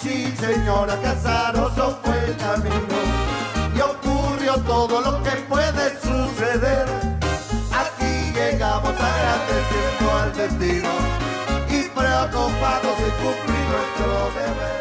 sí, 0.00 0.34
señora, 0.36 0.96
Casaroso 1.00 1.98
fue 2.02 2.24
el 2.24 2.36
camino. 2.36 2.98
Y 3.76 3.80
ocurrió 3.80 4.56
todo 4.66 5.00
lo 5.00 5.22
que 5.22 5.30
puede 5.48 5.90
suceder. 6.00 6.86
Aquí 7.72 8.32
llegamos 8.34 8.94
agradeciendo 8.98 10.10
al 10.20 10.36
destino 10.36 10.90
y 11.68 11.88
preocupados 11.88 12.98
de 12.98 13.10
cumplir 13.22 13.64
nuestro 13.74 14.40
deber. 14.40 14.80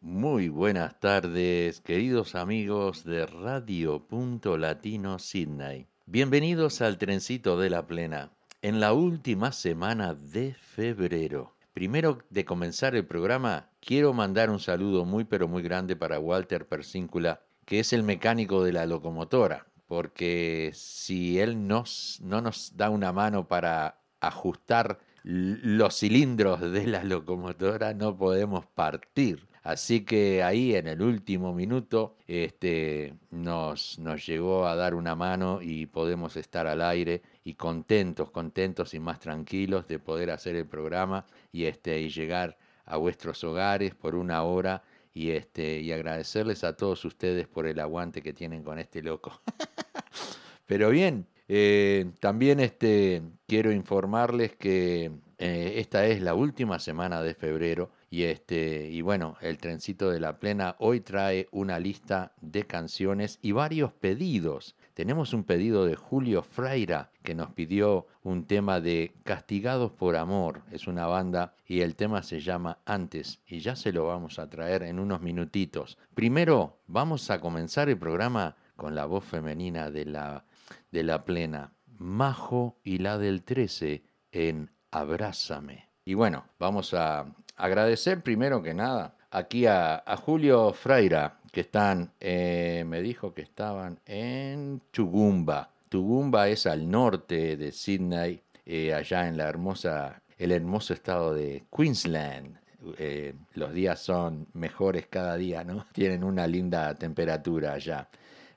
Muy 0.00 0.48
buenas 0.48 0.98
tardes, 1.00 1.80
queridos 1.80 2.34
amigos 2.34 3.04
de 3.04 3.26
Radio 3.26 4.06
Punto 4.06 4.56
Latino 4.56 5.18
Sydney. 5.18 5.86
Bienvenidos 6.06 6.80
al 6.82 6.98
Trencito 6.98 7.58
de 7.58 7.70
la 7.70 7.86
Plena, 7.86 8.30
en 8.62 8.80
la 8.80 8.92
última 8.92 9.52
semana 9.52 10.14
de 10.14 10.54
febrero. 10.54 11.54
Primero 11.74 12.18
de 12.30 12.44
comenzar 12.44 12.94
el 12.94 13.04
programa, 13.04 13.68
quiero 13.80 14.12
mandar 14.12 14.48
un 14.48 14.60
saludo 14.60 15.04
muy 15.04 15.24
pero 15.24 15.48
muy 15.48 15.60
grande 15.60 15.96
para 15.96 16.20
Walter 16.20 16.68
Persíncula, 16.68 17.40
que 17.64 17.80
es 17.80 17.92
el 17.92 18.04
mecánico 18.04 18.62
de 18.62 18.72
la 18.72 18.86
locomotora, 18.86 19.66
porque 19.88 20.70
si 20.72 21.40
él 21.40 21.66
nos, 21.66 22.20
no 22.22 22.40
nos 22.40 22.76
da 22.76 22.90
una 22.90 23.12
mano 23.12 23.48
para 23.48 23.98
ajustar 24.20 25.00
los 25.24 25.98
cilindros 25.98 26.60
de 26.60 26.86
la 26.86 27.02
locomotora, 27.02 27.92
no 27.92 28.16
podemos 28.16 28.66
partir. 28.66 29.48
Así 29.64 30.04
que 30.04 30.44
ahí 30.44 30.76
en 30.76 30.86
el 30.86 31.02
último 31.02 31.52
minuto 31.54 32.16
este, 32.28 33.14
nos, 33.30 33.98
nos 33.98 34.24
llegó 34.24 34.68
a 34.68 34.76
dar 34.76 34.94
una 34.94 35.16
mano 35.16 35.60
y 35.60 35.86
podemos 35.86 36.36
estar 36.36 36.68
al 36.68 36.82
aire 36.82 37.22
y 37.44 37.54
contentos, 37.54 38.30
contentos 38.30 38.94
y 38.94 38.98
más 38.98 39.20
tranquilos 39.20 39.86
de 39.86 39.98
poder 39.98 40.30
hacer 40.30 40.56
el 40.56 40.66
programa 40.66 41.26
y, 41.52 41.66
este, 41.66 42.00
y 42.00 42.08
llegar 42.08 42.56
a 42.86 42.96
vuestros 42.96 43.44
hogares 43.44 43.94
por 43.94 44.14
una 44.14 44.42
hora 44.42 44.82
y, 45.12 45.30
este, 45.30 45.80
y 45.80 45.92
agradecerles 45.92 46.64
a 46.64 46.76
todos 46.76 47.04
ustedes 47.04 47.46
por 47.46 47.66
el 47.66 47.78
aguante 47.78 48.22
que 48.22 48.32
tienen 48.32 48.62
con 48.62 48.78
este 48.78 49.02
loco. 49.02 49.40
Pero 50.66 50.88
bien, 50.90 51.26
eh, 51.46 52.10
también 52.20 52.58
este, 52.60 53.22
quiero 53.46 53.70
informarles 53.70 54.56
que 54.56 55.12
eh, 55.36 55.74
esta 55.76 56.06
es 56.06 56.22
la 56.22 56.34
última 56.34 56.78
semana 56.78 57.20
de 57.20 57.34
febrero 57.34 57.90
y, 58.08 58.22
este, 58.22 58.88
y 58.90 59.02
bueno, 59.02 59.36
el 59.42 59.58
trencito 59.58 60.10
de 60.10 60.20
la 60.20 60.38
plena 60.38 60.76
hoy 60.78 61.00
trae 61.00 61.48
una 61.52 61.78
lista 61.78 62.32
de 62.40 62.64
canciones 62.64 63.38
y 63.42 63.52
varios 63.52 63.92
pedidos 63.92 64.74
tenemos 64.94 65.32
un 65.32 65.42
pedido 65.42 65.84
de 65.86 65.96
Julio 65.96 66.42
Freira 66.44 67.10
que 67.24 67.34
nos 67.34 67.50
pidió 67.52 68.06
un 68.22 68.46
tema 68.46 68.80
de 68.80 69.14
Castigados 69.24 69.90
por 69.90 70.14
Amor. 70.14 70.62
Es 70.70 70.86
una 70.86 71.06
banda 71.06 71.54
y 71.66 71.80
el 71.80 71.96
tema 71.96 72.22
se 72.22 72.40
llama 72.40 72.78
Antes 72.84 73.40
y 73.46 73.60
ya 73.60 73.74
se 73.76 73.92
lo 73.92 74.06
vamos 74.06 74.38
a 74.38 74.50
traer 74.50 74.82
en 74.82 75.00
unos 75.00 75.22
minutitos. 75.22 75.96
Primero 76.14 76.78
vamos 76.86 77.30
a 77.30 77.40
comenzar 77.40 77.88
el 77.88 77.96
programa 77.96 78.56
con 78.76 78.94
la 78.94 79.06
voz 79.06 79.24
femenina 79.24 79.90
de 79.90 80.04
la, 80.04 80.44
de 80.92 81.02
la 81.02 81.24
plena, 81.24 81.72
Majo 81.96 82.78
y 82.84 82.98
la 82.98 83.16
del 83.16 83.42
13 83.42 84.04
en 84.30 84.70
Abrázame. 84.90 85.88
Y 86.04 86.12
bueno, 86.12 86.44
vamos 86.58 86.92
a 86.92 87.24
agradecer 87.56 88.22
primero 88.22 88.62
que 88.62 88.74
nada 88.74 89.16
aquí 89.30 89.66
a, 89.66 90.02
Julio 90.24 90.72
Freira 90.74 91.40
que 91.50 91.62
están, 91.62 92.12
eh, 92.20 92.84
me 92.86 93.00
dijo 93.00 93.32
que 93.32 93.42
estaban 93.42 94.00
en 94.04 94.82
Tugumba. 94.90 95.73
Tugumba 95.94 96.48
es 96.48 96.66
al 96.66 96.90
norte 96.90 97.56
de 97.56 97.70
Sydney, 97.70 98.42
eh, 98.66 98.92
allá 98.92 99.28
en 99.28 99.36
la 99.36 99.44
hermosa, 99.44 100.20
el 100.36 100.50
hermoso 100.50 100.92
estado 100.92 101.32
de 101.32 101.66
Queensland. 101.70 102.58
Eh, 102.98 103.34
los 103.52 103.72
días 103.72 104.00
son 104.00 104.48
mejores 104.54 105.06
cada 105.06 105.36
día, 105.36 105.62
¿no? 105.62 105.86
Tienen 105.92 106.24
una 106.24 106.48
linda 106.48 106.92
temperatura 106.96 107.74
allá. 107.74 108.08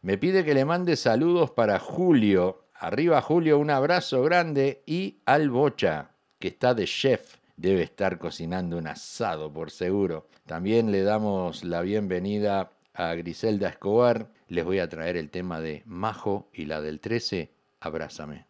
Me 0.01 0.17
pide 0.17 0.43
que 0.43 0.55
le 0.55 0.65
mande 0.65 0.95
saludos 0.95 1.51
para 1.51 1.77
Julio. 1.77 2.63
Arriba 2.73 3.21
Julio, 3.21 3.59
un 3.59 3.69
abrazo 3.69 4.23
grande. 4.23 4.81
Y 4.87 5.19
al 5.27 5.51
Bocha, 5.51 6.09
que 6.39 6.47
está 6.47 6.73
de 6.73 6.85
chef. 6.85 7.35
Debe 7.55 7.83
estar 7.83 8.17
cocinando 8.17 8.79
un 8.79 8.87
asado, 8.87 9.53
por 9.53 9.69
seguro. 9.69 10.27
También 10.47 10.91
le 10.91 11.03
damos 11.03 11.63
la 11.63 11.81
bienvenida 11.81 12.71
a 12.95 13.13
Griselda 13.13 13.69
Escobar, 13.69 14.27
les 14.49 14.63
voy 14.63 14.79
a 14.79 14.87
traer 14.87 15.17
el 15.17 15.29
tema 15.29 15.59
de 15.59 15.83
Majo 15.85 16.49
y 16.53 16.65
la 16.65 16.81
del 16.81 16.99
13, 16.99 17.51
Abrázame. 17.79 18.47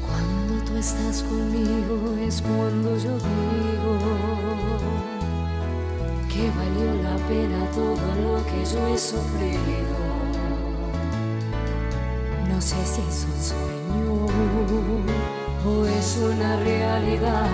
Cuando 0.00 0.64
tú 0.64 0.76
estás 0.76 1.22
conmigo 1.24 2.16
es 2.26 2.40
cuando 2.40 2.96
yo 2.98 3.18
digo 3.18 3.98
que 6.28 6.48
valió 6.50 6.94
la 7.02 7.16
pena 7.26 7.70
todo 7.72 8.14
lo 8.22 8.44
que 8.46 8.64
yo 8.64 8.86
he 8.86 8.98
sufrido 8.98 10.18
no 12.48 12.60
sé 12.60 12.76
si 12.84 13.00
es 13.00 13.24
un 13.24 13.42
sueño 13.42 13.77
o 14.10 15.86
es 15.86 16.16
una 16.16 16.56
realidad. 16.56 17.48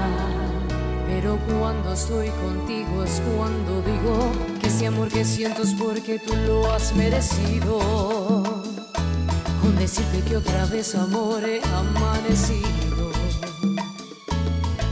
Pero 1.07 1.39
cuando 1.59 1.93
estoy 1.93 2.29
contigo 2.29 3.05
es 3.05 3.21
cuando 3.37 3.83
digo 3.83 4.33
que 4.61 4.67
ese 4.67 4.87
amor 4.87 5.09
que 5.09 5.25
siento 5.25 5.63
es 5.63 5.75
porque 5.75 6.19
tú 6.19 6.35
lo 6.47 6.73
has 6.73 6.95
merecido. 6.95 7.79
Con 9.61 9.77
decirte 9.77 10.21
que 10.23 10.37
otra 10.37 10.67
vez 10.67 10.95
amor 10.95 11.43
he 11.45 11.63
amanecido, 11.63 13.11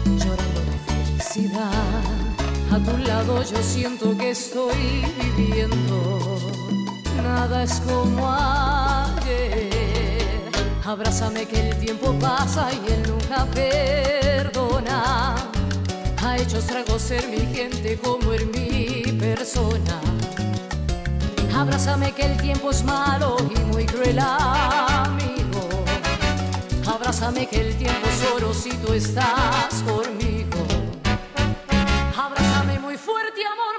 llorando 0.04 0.60
de 0.70 0.78
felicidad. 0.86 2.22
A 2.70 2.78
tu 2.78 2.96
lado 2.98 3.42
yo 3.42 3.62
siento 3.62 4.16
que 4.16 4.30
estoy 4.30 5.04
viviendo. 5.36 6.38
Nada 7.22 7.64
es 7.64 7.80
como 7.80 8.32
ayer. 8.32 9.81
Abrázame 10.84 11.46
que 11.46 11.70
el 11.70 11.76
tiempo 11.78 12.12
pasa 12.18 12.68
y 12.72 12.92
él 12.92 13.02
nunca 13.08 13.46
perdona. 13.46 15.36
Ha 16.20 16.36
hecho 16.36 16.58
estragos 16.58 17.02
ser 17.02 17.28
mi 17.28 17.38
gente 17.54 17.96
como 17.98 18.32
en 18.32 18.50
mi 18.50 19.12
persona. 19.12 20.00
Abrázame 21.54 22.10
que 22.12 22.22
el 22.26 22.36
tiempo 22.38 22.72
es 22.72 22.82
malo 22.82 23.36
y 23.54 23.60
muy 23.60 23.86
cruel 23.86 24.18
amigo. 24.18 25.68
Abrázame 26.84 27.46
que 27.46 27.60
el 27.60 27.76
tiempo 27.76 28.08
es 28.08 28.24
oro 28.34 28.52
si 28.52 28.72
tú 28.78 28.92
estás 28.92 29.84
conmigo. 29.86 30.66
Abrázame 32.16 32.80
muy 32.80 32.96
fuerte 32.96 33.40
amor, 33.46 33.71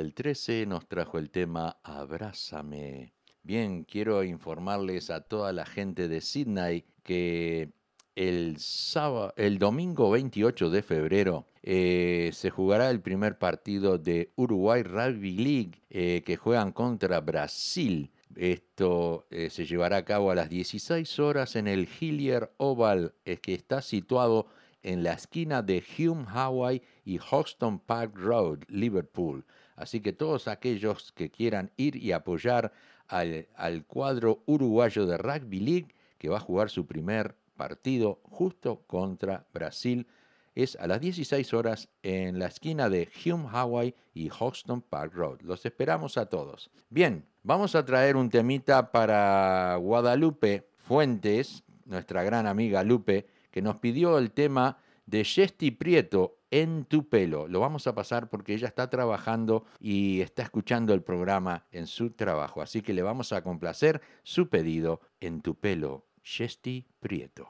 del 0.00 0.14
13, 0.14 0.64
nos 0.64 0.88
trajo 0.88 1.18
el 1.18 1.28
tema 1.28 1.76
Abrázame. 1.82 3.12
Bien, 3.42 3.84
quiero 3.84 4.24
informarles 4.24 5.10
a 5.10 5.20
toda 5.20 5.52
la 5.52 5.66
gente 5.66 6.08
de 6.08 6.22
Sydney 6.22 6.86
que 7.02 7.74
el, 8.16 8.56
sábado, 8.56 9.34
el 9.36 9.58
domingo 9.58 10.10
28 10.10 10.70
de 10.70 10.82
febrero 10.82 11.46
eh, 11.62 12.30
se 12.32 12.48
jugará 12.48 12.88
el 12.88 13.02
primer 13.02 13.36
partido 13.36 13.98
de 13.98 14.32
Uruguay 14.36 14.82
Rugby 14.82 15.36
League 15.36 15.82
eh, 15.90 16.22
que 16.24 16.38
juegan 16.38 16.72
contra 16.72 17.20
Brasil. 17.20 18.10
Esto 18.34 19.26
eh, 19.30 19.50
se 19.50 19.66
llevará 19.66 19.98
a 19.98 20.04
cabo 20.06 20.30
a 20.30 20.34
las 20.34 20.48
16 20.48 21.18
horas 21.18 21.56
en 21.56 21.68
el 21.68 21.86
Hillier 21.86 22.50
Oval, 22.56 23.12
que 23.42 23.52
está 23.52 23.82
situado 23.82 24.46
en 24.82 25.02
la 25.02 25.12
esquina 25.12 25.60
de 25.60 25.84
Hume 25.98 26.24
Hawaii 26.26 26.80
y 27.04 27.18
Hoxton 27.18 27.80
Park 27.80 28.16
Road, 28.16 28.60
Liverpool. 28.68 29.44
Así 29.80 30.00
que 30.00 30.12
todos 30.12 30.46
aquellos 30.46 31.12
que 31.12 31.30
quieran 31.30 31.70
ir 31.78 31.96
y 31.96 32.12
apoyar 32.12 32.72
al, 33.08 33.48
al 33.56 33.86
cuadro 33.86 34.42
uruguayo 34.44 35.06
de 35.06 35.16
Rugby 35.16 35.58
League, 35.58 35.94
que 36.18 36.28
va 36.28 36.36
a 36.36 36.40
jugar 36.40 36.68
su 36.68 36.86
primer 36.86 37.34
partido 37.56 38.20
justo 38.24 38.82
contra 38.86 39.46
Brasil, 39.54 40.06
es 40.54 40.76
a 40.76 40.86
las 40.86 41.00
16 41.00 41.54
horas 41.54 41.88
en 42.02 42.38
la 42.38 42.46
esquina 42.46 42.90
de 42.90 43.08
Hume 43.24 43.48
Hawaii 43.50 43.94
y 44.12 44.28
Hoxton 44.28 44.82
Park 44.82 45.14
Road. 45.14 45.40
Los 45.40 45.64
esperamos 45.64 46.18
a 46.18 46.26
todos. 46.26 46.70
Bien, 46.90 47.24
vamos 47.42 47.74
a 47.74 47.84
traer 47.84 48.16
un 48.16 48.28
temita 48.28 48.92
para 48.92 49.76
Guadalupe 49.76 50.68
Fuentes, 50.76 51.64
nuestra 51.86 52.22
gran 52.22 52.46
amiga 52.46 52.84
Lupe, 52.84 53.26
que 53.50 53.62
nos 53.62 53.78
pidió 53.78 54.18
el 54.18 54.30
tema 54.32 54.76
de 55.06 55.24
Jesti 55.24 55.70
Prieto 55.70 56.36
en 56.50 56.84
tu 56.84 57.08
pelo. 57.08 57.48
Lo 57.48 57.60
vamos 57.60 57.86
a 57.86 57.94
pasar 57.94 58.28
porque 58.28 58.54
ella 58.54 58.68
está 58.68 58.90
trabajando 58.90 59.64
y 59.78 60.20
está 60.20 60.42
escuchando 60.42 60.94
el 60.94 61.02
programa 61.02 61.66
en 61.72 61.86
su 61.86 62.10
trabajo. 62.10 62.62
Así 62.62 62.82
que 62.82 62.92
le 62.92 63.02
vamos 63.02 63.32
a 63.32 63.42
complacer 63.42 64.00
su 64.22 64.48
pedido 64.48 65.00
en 65.20 65.40
tu 65.42 65.54
pelo, 65.54 66.06
Jesti 66.22 66.86
Prieto. 67.00 67.48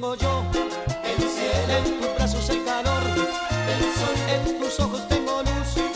Tengo 0.00 0.14
yo. 0.14 0.42
El 1.04 1.28
cielo. 1.28 1.72
En 1.76 2.00
tus 2.00 2.14
brazos 2.14 2.48
el 2.48 2.64
calor. 2.64 3.02
El 3.68 3.82
sol. 3.98 4.16
En 4.28 4.58
tus 4.58 4.80
ojos 4.80 5.06
tengo 5.08 5.42
luz. 5.42 5.89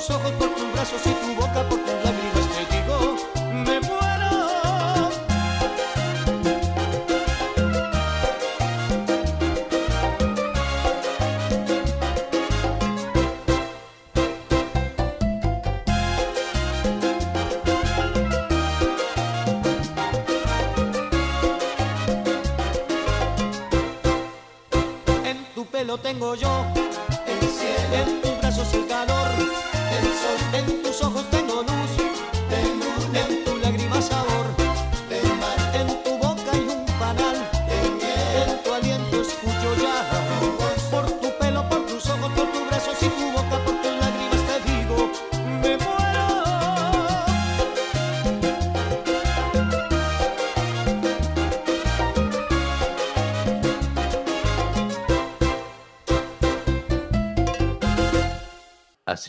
Tus 0.00 0.16
ojos, 0.16 0.32
por 0.32 0.48
tus 0.54 0.72
brazos 0.72 1.02
y 1.04 1.10
tu 1.10 1.34
boca, 1.34 1.68
por 1.68 1.78
tus 1.78 1.92
lágrimas 2.02 2.19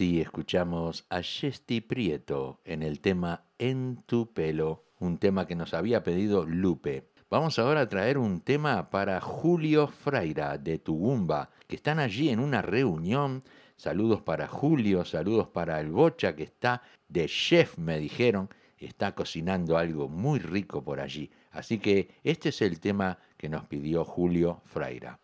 Así 0.02 0.20
escuchamos 0.20 1.06
a 1.12 1.22
Jesti 1.22 1.80
Prieto 1.80 2.60
en 2.66 2.82
el 2.82 3.02
tema 3.02 3.46
En 3.60 4.02
tu 4.08 4.34
pelo, 4.34 4.84
un 4.98 5.20
tema 5.20 5.46
que 5.46 5.54
nos 5.54 5.76
había 5.76 6.02
pedido 6.02 6.44
Lupe. 6.44 7.12
Vamos 7.30 7.60
ahora 7.60 7.82
a 7.82 7.88
traer 7.88 8.18
un 8.18 8.42
tema 8.42 8.90
para 8.90 9.22
Julio 9.22 9.86
Freira 9.86 10.58
de 10.58 10.80
Tugumba, 10.80 11.52
que 11.68 11.76
están 11.76 12.00
allí 12.00 12.30
en 12.30 12.40
una 12.40 12.64
reunión. 12.64 13.44
Saludos 13.78 14.24
para 14.24 14.48
Julio, 14.48 15.06
saludos 15.06 15.50
para 15.50 15.80
el 15.80 15.92
Bocha, 15.92 16.36
que 16.36 16.46
está 16.46 16.82
de 17.08 17.28
chef, 17.28 17.78
me 17.78 18.00
dijeron, 18.00 18.50
está 18.80 19.14
cocinando 19.14 19.78
algo 19.78 20.10
muy 20.10 20.40
rico 20.40 20.84
por 20.84 21.00
allí. 21.00 21.30
Así 21.52 21.78
que 21.78 22.16
este 22.24 22.50
es 22.50 22.64
el 22.64 22.80
tema 22.80 23.20
que 23.38 23.50
nos 23.50 23.66
pidió 23.66 24.04
Julio 24.04 24.62
Freira. 24.66 25.20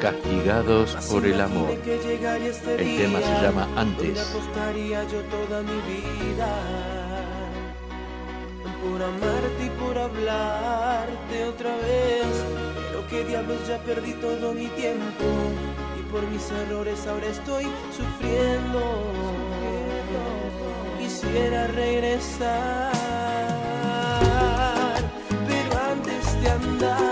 Castigados 0.00 0.96
por 1.10 1.26
el 1.26 1.40
amor. 1.40 1.70
El 1.70 1.80
tema 1.82 3.20
se 3.20 3.42
llama 3.42 3.68
Antes. 3.76 4.18
por 8.82 9.02
amarte 9.02 9.64
y 9.66 9.70
por 9.78 9.98
hablarte 9.98 11.44
otra 11.44 11.76
vez. 11.76 12.24
Pero 12.88 13.06
que 13.08 13.24
diablos 13.24 13.68
ya 13.68 13.78
perdí 13.78 14.12
todo 14.14 14.54
mi 14.54 14.68
tiempo 14.68 15.24
y 15.98 16.02
por 16.10 16.22
mis 16.28 16.50
errores 16.50 17.06
ahora 17.06 17.26
estoy 17.26 17.66
sufriendo. 17.94 18.80
Quisiera 20.98 21.66
regresar, 21.66 22.92
pero 25.46 25.78
antes 25.92 26.42
de 26.42 26.50
andar 26.50 27.09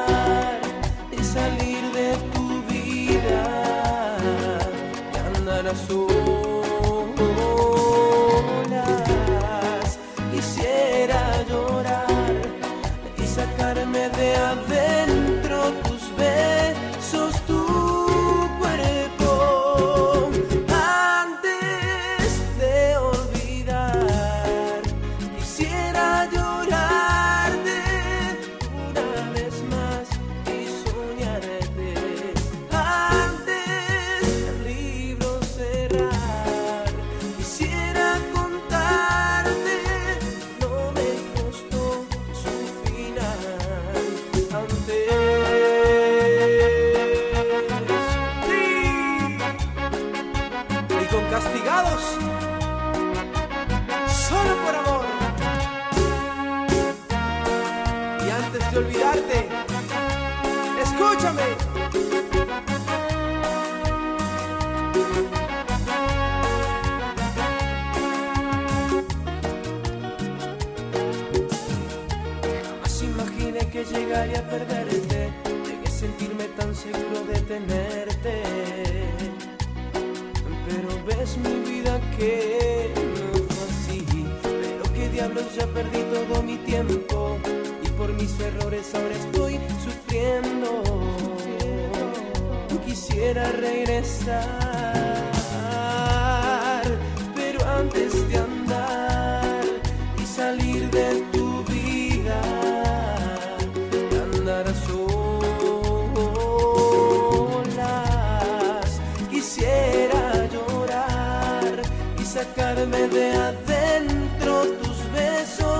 sacarme 112.78 113.08
de 113.08 113.32
adentro 113.32 114.62
tus 114.82 115.12
besos, 115.12 115.77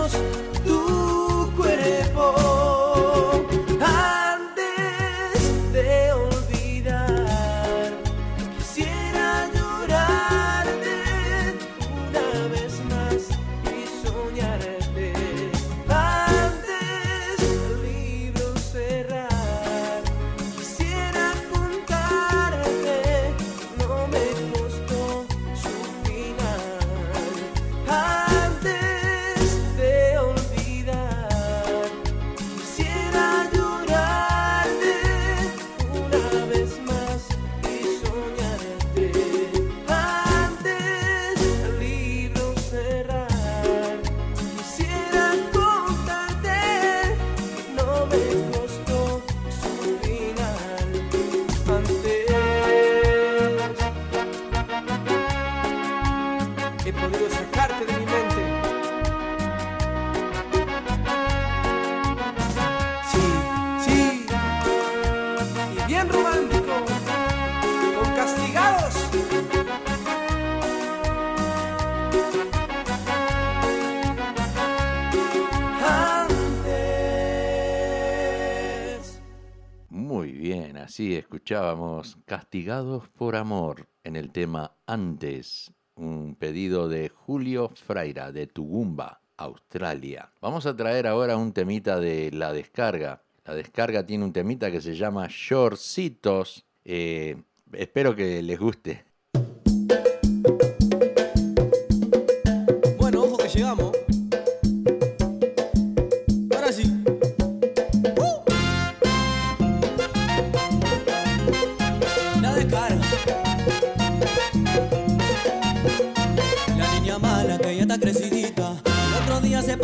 escuchábamos 81.48 82.18
Castigados 82.26 83.08
por 83.08 83.34
Amor 83.34 83.88
en 84.04 84.16
el 84.16 84.32
tema 84.32 84.76
Antes, 84.86 85.72
un 85.94 86.34
pedido 86.34 86.90
de 86.90 87.08
Julio 87.08 87.70
Freira 87.74 88.32
de 88.32 88.46
Tugumba, 88.46 89.22
Australia. 89.38 90.30
Vamos 90.42 90.66
a 90.66 90.76
traer 90.76 91.06
ahora 91.06 91.38
un 91.38 91.54
temita 91.54 91.98
de 92.00 92.30
la 92.32 92.52
descarga. 92.52 93.22
La 93.46 93.54
descarga 93.54 94.04
tiene 94.04 94.26
un 94.26 94.34
temita 94.34 94.70
que 94.70 94.82
se 94.82 94.94
llama 94.94 95.26
Shortcitos. 95.30 96.66
Eh, 96.84 97.42
espero 97.72 98.14
que 98.14 98.42
les 98.42 98.58
guste. 98.58 99.06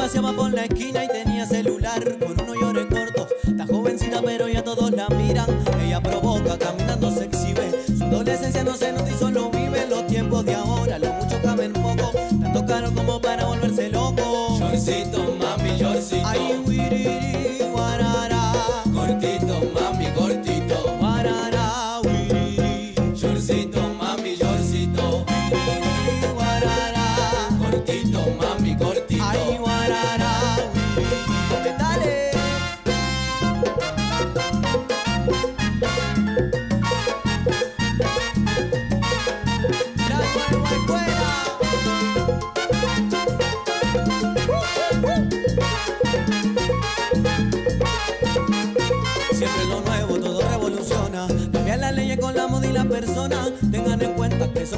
Se 0.05 0.21
paseaba 0.21 0.33
por 0.35 0.53
la 0.53 0.65
esquina 0.65 1.03
y 1.03 1.14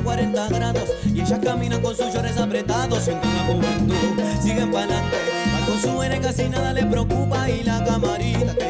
40 0.06 0.48
grados. 0.50 0.88
Y 1.12 1.20
ellas 1.20 1.40
caminan 1.42 1.82
con 1.82 1.94
sus 1.96 2.14
llores 2.14 2.38
apretados. 2.38 3.02
Sienten 3.02 3.34
la 3.34 3.44
juventud, 3.44 4.22
siguen 4.40 4.70
para 4.70 5.02
con 5.66 5.80
su 5.80 6.00
aire 6.00 6.20
casi 6.20 6.48
nada 6.48 6.72
le 6.72 6.86
preocupa. 6.86 7.50
Y 7.50 7.64
la 7.64 7.84
camarita 7.84 8.54
que 8.54 8.65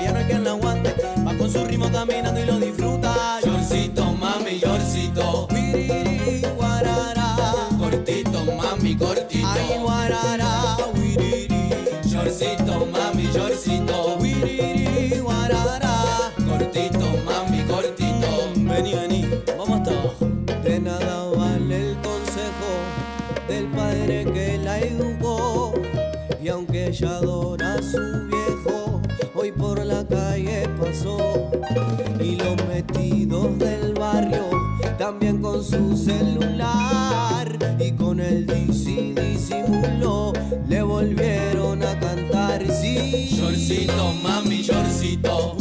volvieron 41.46 41.82
a 41.82 41.98
cantar. 41.98 42.66
Sí, 42.72 43.28
Yorcito, 43.36 44.12
mami, 44.22 44.62
Yorcito. 44.62 45.56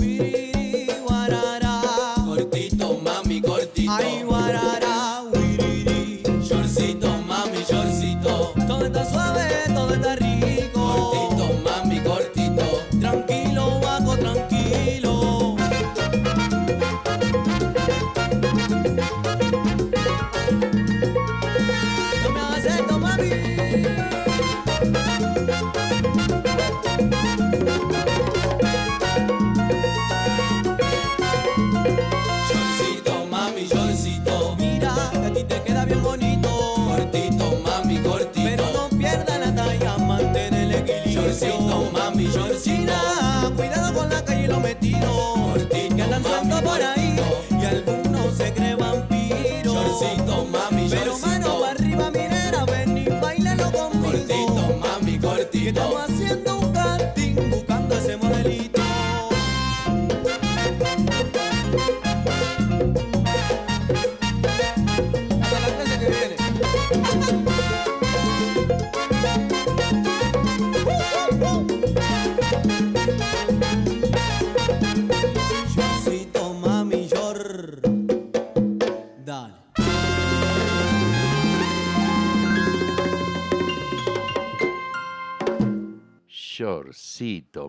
Cuidado 43.56 43.94
con 43.94 44.10
la 44.10 44.24
calle 44.24 44.44
y 44.44 44.48
lo 44.48 44.60
metido. 44.60 45.54
Que 45.70 46.02
andan 46.04 46.24
por 46.64 46.82
ahí. 46.82 47.20
Y 47.52 47.66
algunos 47.66 48.36
se 48.36 48.54
creen 48.54 48.78
vampiros. 48.78 49.74
Yorcito, 49.74 50.46
mami, 50.46 50.88
Pero 50.90 51.18
mano 51.20 51.60
para 51.60 51.72
arriba, 51.72 52.12
minera, 52.12 52.66
ven 52.66 52.98
y 52.98 53.06
bailalo 53.06 53.72
conmigo. 53.72 54.06
Cortito, 54.06 54.80
mami, 54.80 55.20
cortito. 55.20 55.52
Que 55.52 55.70
estamos 55.70 56.02
haciendo 56.02 56.65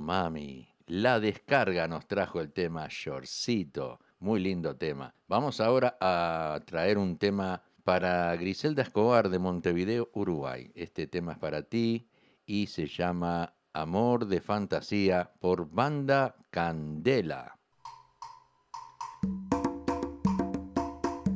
Mami. 0.00 0.68
La 0.86 1.18
descarga 1.18 1.88
nos 1.88 2.06
trajo 2.06 2.40
el 2.40 2.52
tema 2.52 2.86
Shortcito. 2.88 3.98
Muy 4.20 4.40
lindo 4.40 4.76
tema. 4.76 5.12
Vamos 5.26 5.60
ahora 5.60 5.96
a 6.00 6.60
traer 6.64 6.98
un 6.98 7.18
tema 7.18 7.62
para 7.82 8.34
Griselda 8.36 8.82
Escobar 8.82 9.28
de 9.28 9.38
Montevideo, 9.38 10.08
Uruguay. 10.12 10.70
Este 10.74 11.06
tema 11.06 11.32
es 11.32 11.38
para 11.38 11.62
ti 11.62 12.08
y 12.44 12.68
se 12.68 12.86
llama 12.86 13.54
Amor 13.72 14.26
de 14.26 14.40
Fantasía 14.40 15.32
por 15.40 15.68
Banda 15.68 16.36
Candela. 16.50 17.58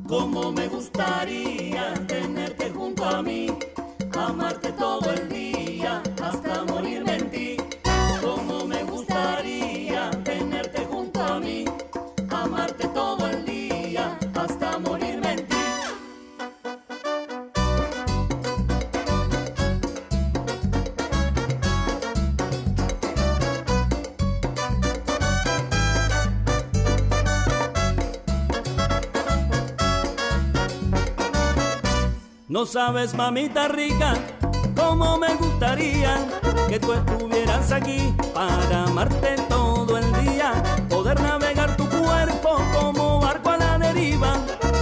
Como 0.07 0.53
me 0.53 0.69
gustaría 0.69 1.95
tenerte 2.07 2.71
junto 2.71 3.05
a 3.05 3.23
mí, 3.23 3.49
amarte 4.16 4.73
todo 4.73 5.12
el 5.12 5.29
día 5.29 6.03
hasta 6.23 6.64
morirme 6.64 7.10
No 32.61 32.66
sabes, 32.66 33.14
mamita 33.14 33.68
rica, 33.68 34.18
cómo 34.77 35.16
me 35.16 35.35
gustaría 35.37 36.14
que 36.68 36.79
tú 36.79 36.92
estuvieras 36.92 37.73
aquí 37.73 38.14
para 38.35 38.85
amarte 38.85 39.37
todo 39.49 39.96
el 39.96 40.05
día, 40.23 40.53
poder 40.90 41.18
navegar 41.23 41.75
tu 41.79 41.88
cuerpo 41.88 42.59
como 42.79 43.18
barco 43.18 43.49
a 43.49 43.57
la 43.57 43.79
deriva 43.79 44.35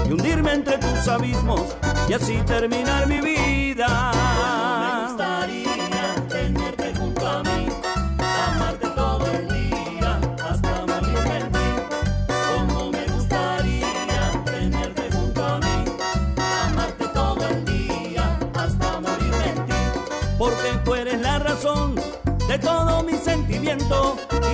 y 0.09 0.13
hundirme 0.13 0.55
entre 0.55 0.79
tus 0.79 1.07
abismos 1.07 1.77
y 2.09 2.15
así 2.15 2.39
terminar 2.47 3.07
mi 3.07 3.21
vida. 3.21 4.98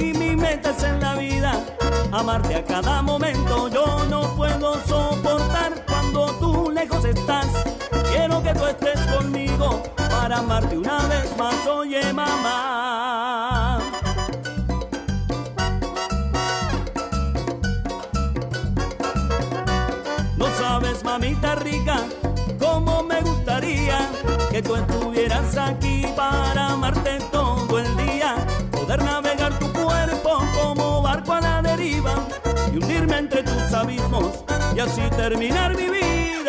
Y 0.01 0.13
mi 0.15 0.35
meta 0.35 0.71
es 0.71 0.83
en 0.83 0.99
la 1.01 1.15
vida 1.15 1.53
amarte 2.11 2.57
a 2.57 2.65
cada 2.65 3.01
momento. 3.01 3.69
Yo 3.69 4.05
no 4.11 4.35
puedo 4.35 4.75
soportar 4.87 5.85
cuando 5.87 6.27
tú 6.41 6.73
lejos 6.73 7.05
estás. 7.05 7.47
Quiero 8.11 8.43
que 8.43 8.53
tú 8.55 8.67
estés 8.67 9.01
conmigo 9.17 9.81
para 9.97 10.39
amarte 10.39 10.77
una 10.77 10.99
vez 11.07 11.37
más. 11.39 11.55
Oye, 11.69 12.13
mamá. 12.13 13.79
No 20.37 20.47
sabes, 20.59 21.05
mamita 21.05 21.55
rica, 21.55 22.01
cómo 22.59 23.05
me 23.05 23.21
gustaría 23.21 24.09
que 24.51 24.61
tú 24.61 24.75
estuvieras 24.75 25.57
aquí 25.57 26.05
para 26.17 26.71
amarte 26.71 27.19
todo 27.31 27.44
y 34.75 34.81
así 34.81 35.03
terminar 35.17 35.77
mi 35.77 35.89
vida. 35.89 36.44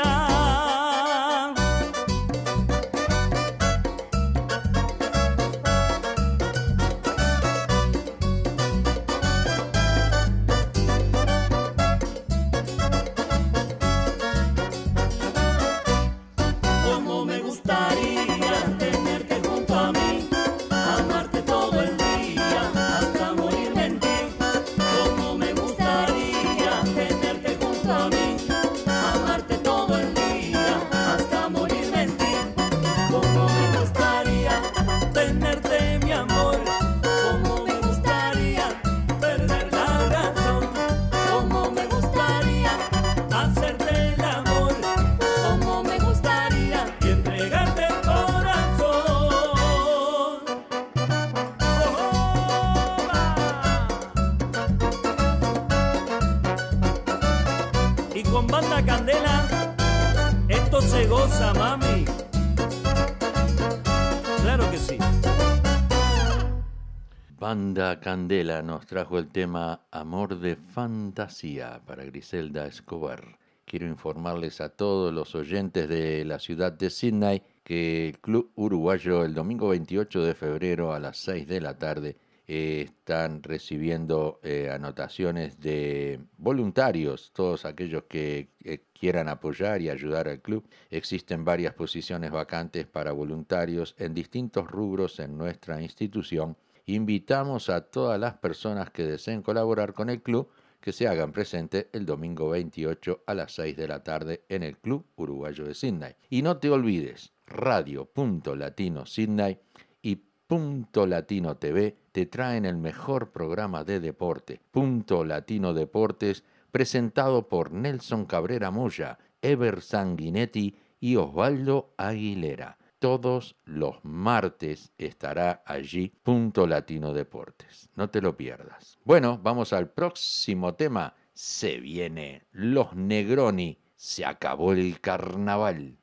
Candela 68.05 68.61
nos 68.61 68.85
trajo 68.85 69.17
el 69.17 69.29
tema 69.29 69.87
Amor 69.89 70.37
de 70.37 70.57
Fantasía 70.57 71.81
para 71.87 72.05
Griselda 72.05 72.67
Escobar. 72.67 73.39
Quiero 73.65 73.87
informarles 73.87 74.61
a 74.61 74.69
todos 74.69 75.11
los 75.11 75.33
oyentes 75.33 75.89
de 75.89 76.23
la 76.23 76.37
ciudad 76.37 76.71
de 76.71 76.91
Sydney 76.91 77.41
que 77.63 78.09
el 78.09 78.19
Club 78.19 78.51
Uruguayo 78.53 79.25
el 79.25 79.33
domingo 79.33 79.69
28 79.69 80.21
de 80.21 80.35
febrero 80.35 80.93
a 80.93 80.99
las 80.99 81.17
6 81.17 81.47
de 81.47 81.61
la 81.61 81.79
tarde 81.79 82.15
eh, 82.47 82.83
están 82.85 83.41
recibiendo 83.41 84.39
eh, 84.43 84.69
anotaciones 84.71 85.59
de 85.59 86.19
voluntarios, 86.37 87.31
todos 87.33 87.65
aquellos 87.65 88.03
que 88.03 88.49
eh, 88.63 88.83
quieran 88.93 89.29
apoyar 89.29 89.81
y 89.81 89.89
ayudar 89.89 90.27
al 90.27 90.43
club. 90.43 90.63
Existen 90.91 91.43
varias 91.43 91.73
posiciones 91.73 92.29
vacantes 92.29 92.85
para 92.85 93.13
voluntarios 93.13 93.95
en 93.97 94.13
distintos 94.13 94.69
rubros 94.69 95.19
en 95.19 95.35
nuestra 95.35 95.81
institución. 95.81 96.55
Invitamos 96.87 97.69
a 97.69 97.81
todas 97.81 98.19
las 98.19 98.35
personas 98.35 98.91
que 98.91 99.03
deseen 99.03 99.41
colaborar 99.41 99.93
con 99.93 100.09
el 100.09 100.21
club 100.21 100.49
que 100.79 100.93
se 100.93 101.07
hagan 101.07 101.31
presente 101.31 101.89
el 101.93 102.05
domingo 102.05 102.49
28 102.49 103.23
a 103.25 103.33
las 103.33 103.53
6 103.53 103.75
de 103.75 103.87
la 103.87 104.03
tarde 104.03 104.43
en 104.49 104.61
el 104.61 104.77
Club 104.77 105.03
Uruguayo 105.15 105.65
de 105.65 105.73
Sydney. 105.73 106.13
Y 106.29 106.43
no 106.43 106.57
te 106.57 106.69
olvides, 106.69 107.33
Radio.Latino 107.47 109.07
Sydney 109.07 109.57
y 110.03 110.17
Punto 110.45 111.07
Latino 111.07 111.57
TV 111.57 111.97
te 112.11 112.27
traen 112.27 112.65
el 112.65 112.77
mejor 112.77 113.31
programa 113.31 113.83
de 113.83 113.99
deporte, 113.99 114.61
Punto 114.69 115.25
Latino 115.25 115.73
Deportes, 115.73 116.43
presentado 116.71 117.47
por 117.47 117.71
Nelson 117.71 118.25
Cabrera 118.27 118.69
Moya, 118.69 119.17
Ever 119.41 119.81
Sanguinetti 119.81 120.75
y 120.99 121.15
Osvaldo 121.15 121.95
Aguilera. 121.97 122.77
Todos 122.99 123.55
los 123.65 124.03
martes 124.03 124.91
estará 124.97 125.63
allí 125.65 126.13
Punto 126.23 126.65
Latino 126.65 127.13
Deportes. 127.13 127.89
No 127.95 128.09
te 128.09 128.21
lo 128.21 128.37
pierdas. 128.37 128.97
Bueno, 129.03 129.39
vamos 129.41 129.73
al 129.73 129.89
próximo 129.89 130.75
tema. 130.75 131.13
Se 131.33 131.79
viene 131.79 132.47
Los 132.51 132.95
Negroni. 132.95 133.79
Se 133.95 134.25
acabó 134.25 134.73
el 134.73 135.01
carnaval. 135.01 135.97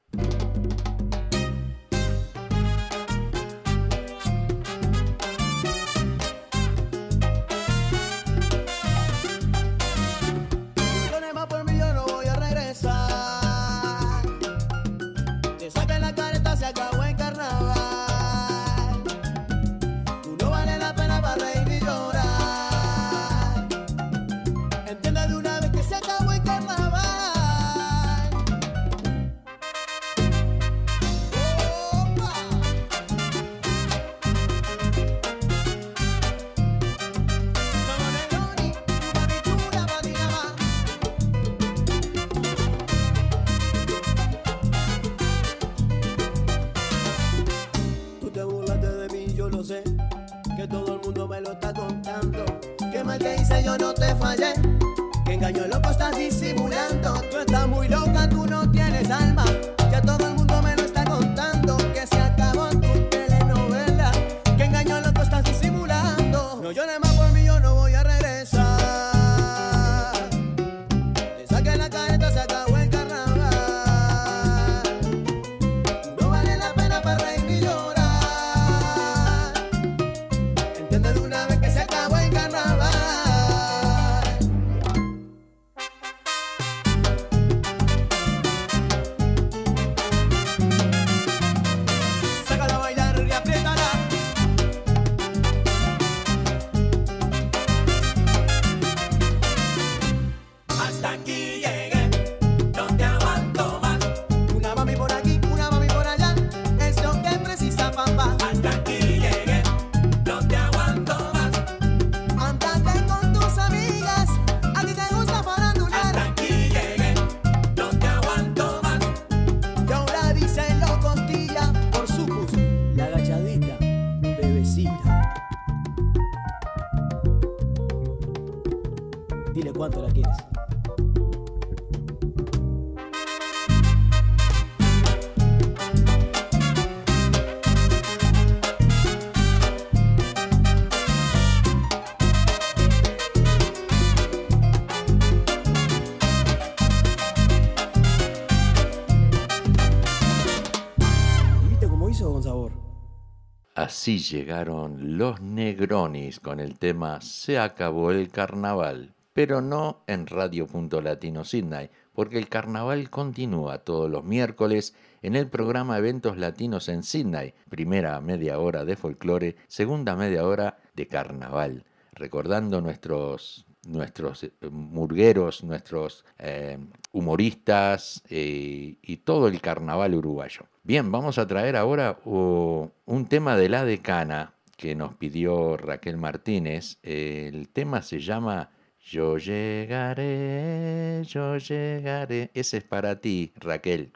Así 154.03 154.19
llegaron 154.19 155.17
los 155.17 155.41
Negronis 155.41 156.41
con 156.41 156.59
el 156.59 156.77
tema 156.77 157.21
Se 157.21 157.61
acabó 157.61 158.11
el 158.11 158.31
carnaval, 158.31 159.15
pero 159.33 159.61
no 159.61 160.03
en 160.09 160.27
Radio 160.27 160.67
Punto 160.67 161.01
Latino 161.01 161.45
Sydney, 161.45 161.89
porque 162.13 162.39
el 162.39 162.49
carnaval 162.49 163.11
continúa 163.11 163.79
todos 163.79 164.11
los 164.11 164.25
miércoles 164.25 164.97
en 165.23 165.37
el 165.37 165.47
programa 165.47 165.99
Eventos 165.99 166.37
Latinos 166.37 166.89
en 166.89 167.05
Sydney, 167.05 167.55
primera 167.69 168.21
media 168.21 168.59
hora 168.59 168.85
de 168.85 168.97
folclore, 168.97 169.55
segunda 169.69 170.17
media 170.17 170.45
hora 170.45 170.79
de 170.97 171.07
carnaval, 171.07 171.85
recordando 172.13 172.81
nuestros 172.81 173.67
nuestros 173.87 174.43
eh, 174.43 174.51
murgueros, 174.69 175.63
nuestros 175.63 176.25
eh, 176.41 176.77
humoristas 177.13 178.25
eh, 178.29 178.97
y 179.01 179.17
todo 179.19 179.47
el 179.47 179.61
carnaval 179.61 180.17
uruguayo. 180.17 180.67
Bien, 180.85 181.13
vamos 181.13 181.39
a 181.39 181.47
traer 181.47 181.77
ahora 181.77 182.19
un 182.25 183.27
tema 183.29 183.57
de 183.57 183.69
la 183.69 183.85
decana 183.85 184.55
que 184.77 184.97
nos 184.97 185.15
pidió 185.15 185.77
Raquel 185.77 186.17
Martínez. 186.17 186.99
El 187.05 187.69
tema 187.69 188.03
se 188.03 188.19
llama 188.19 188.71
Yo 188.99 189.39
llegaré, 189.39 191.23
yo 191.25 191.57
llegaré. 191.57 192.51
Ese 192.53 192.79
es 192.79 192.85
para 192.85 193.21
ti, 193.21 193.53
Raquel. 193.61 194.13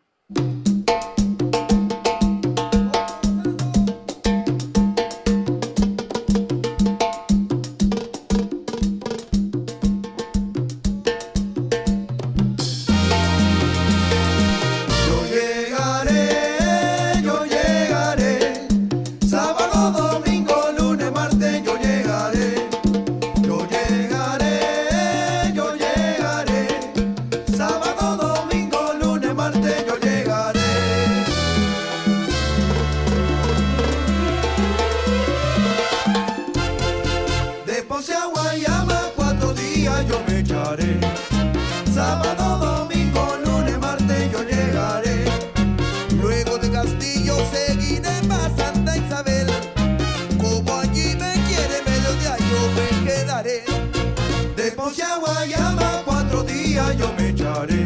Yo 56.99 57.13
me 57.15 57.29
echaré. 57.29 57.86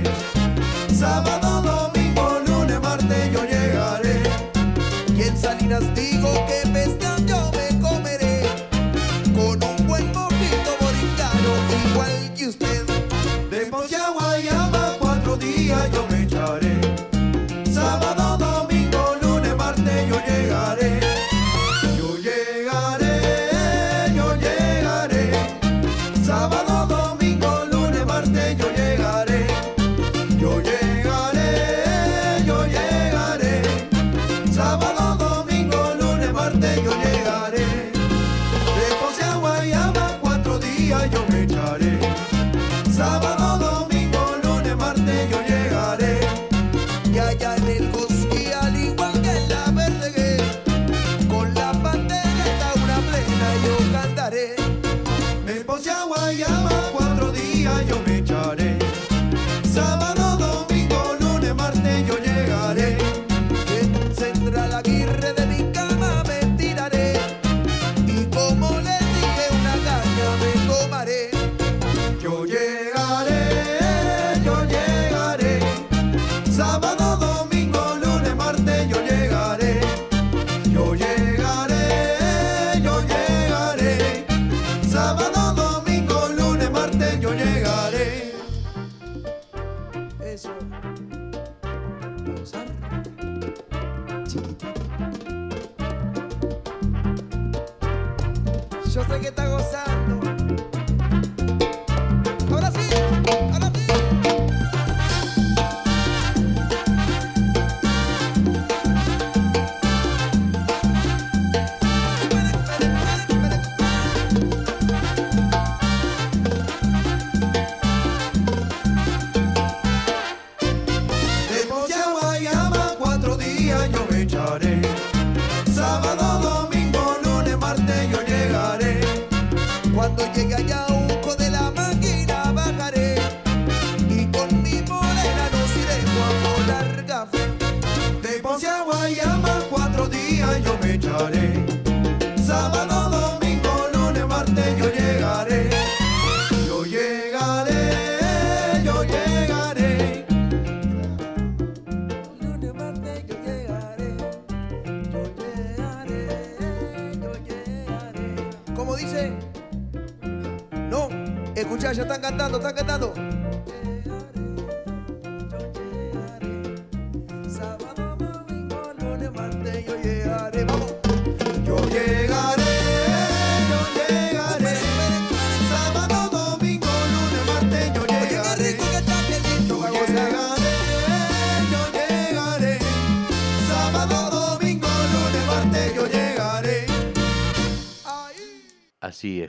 Sábado, 76.61 77.10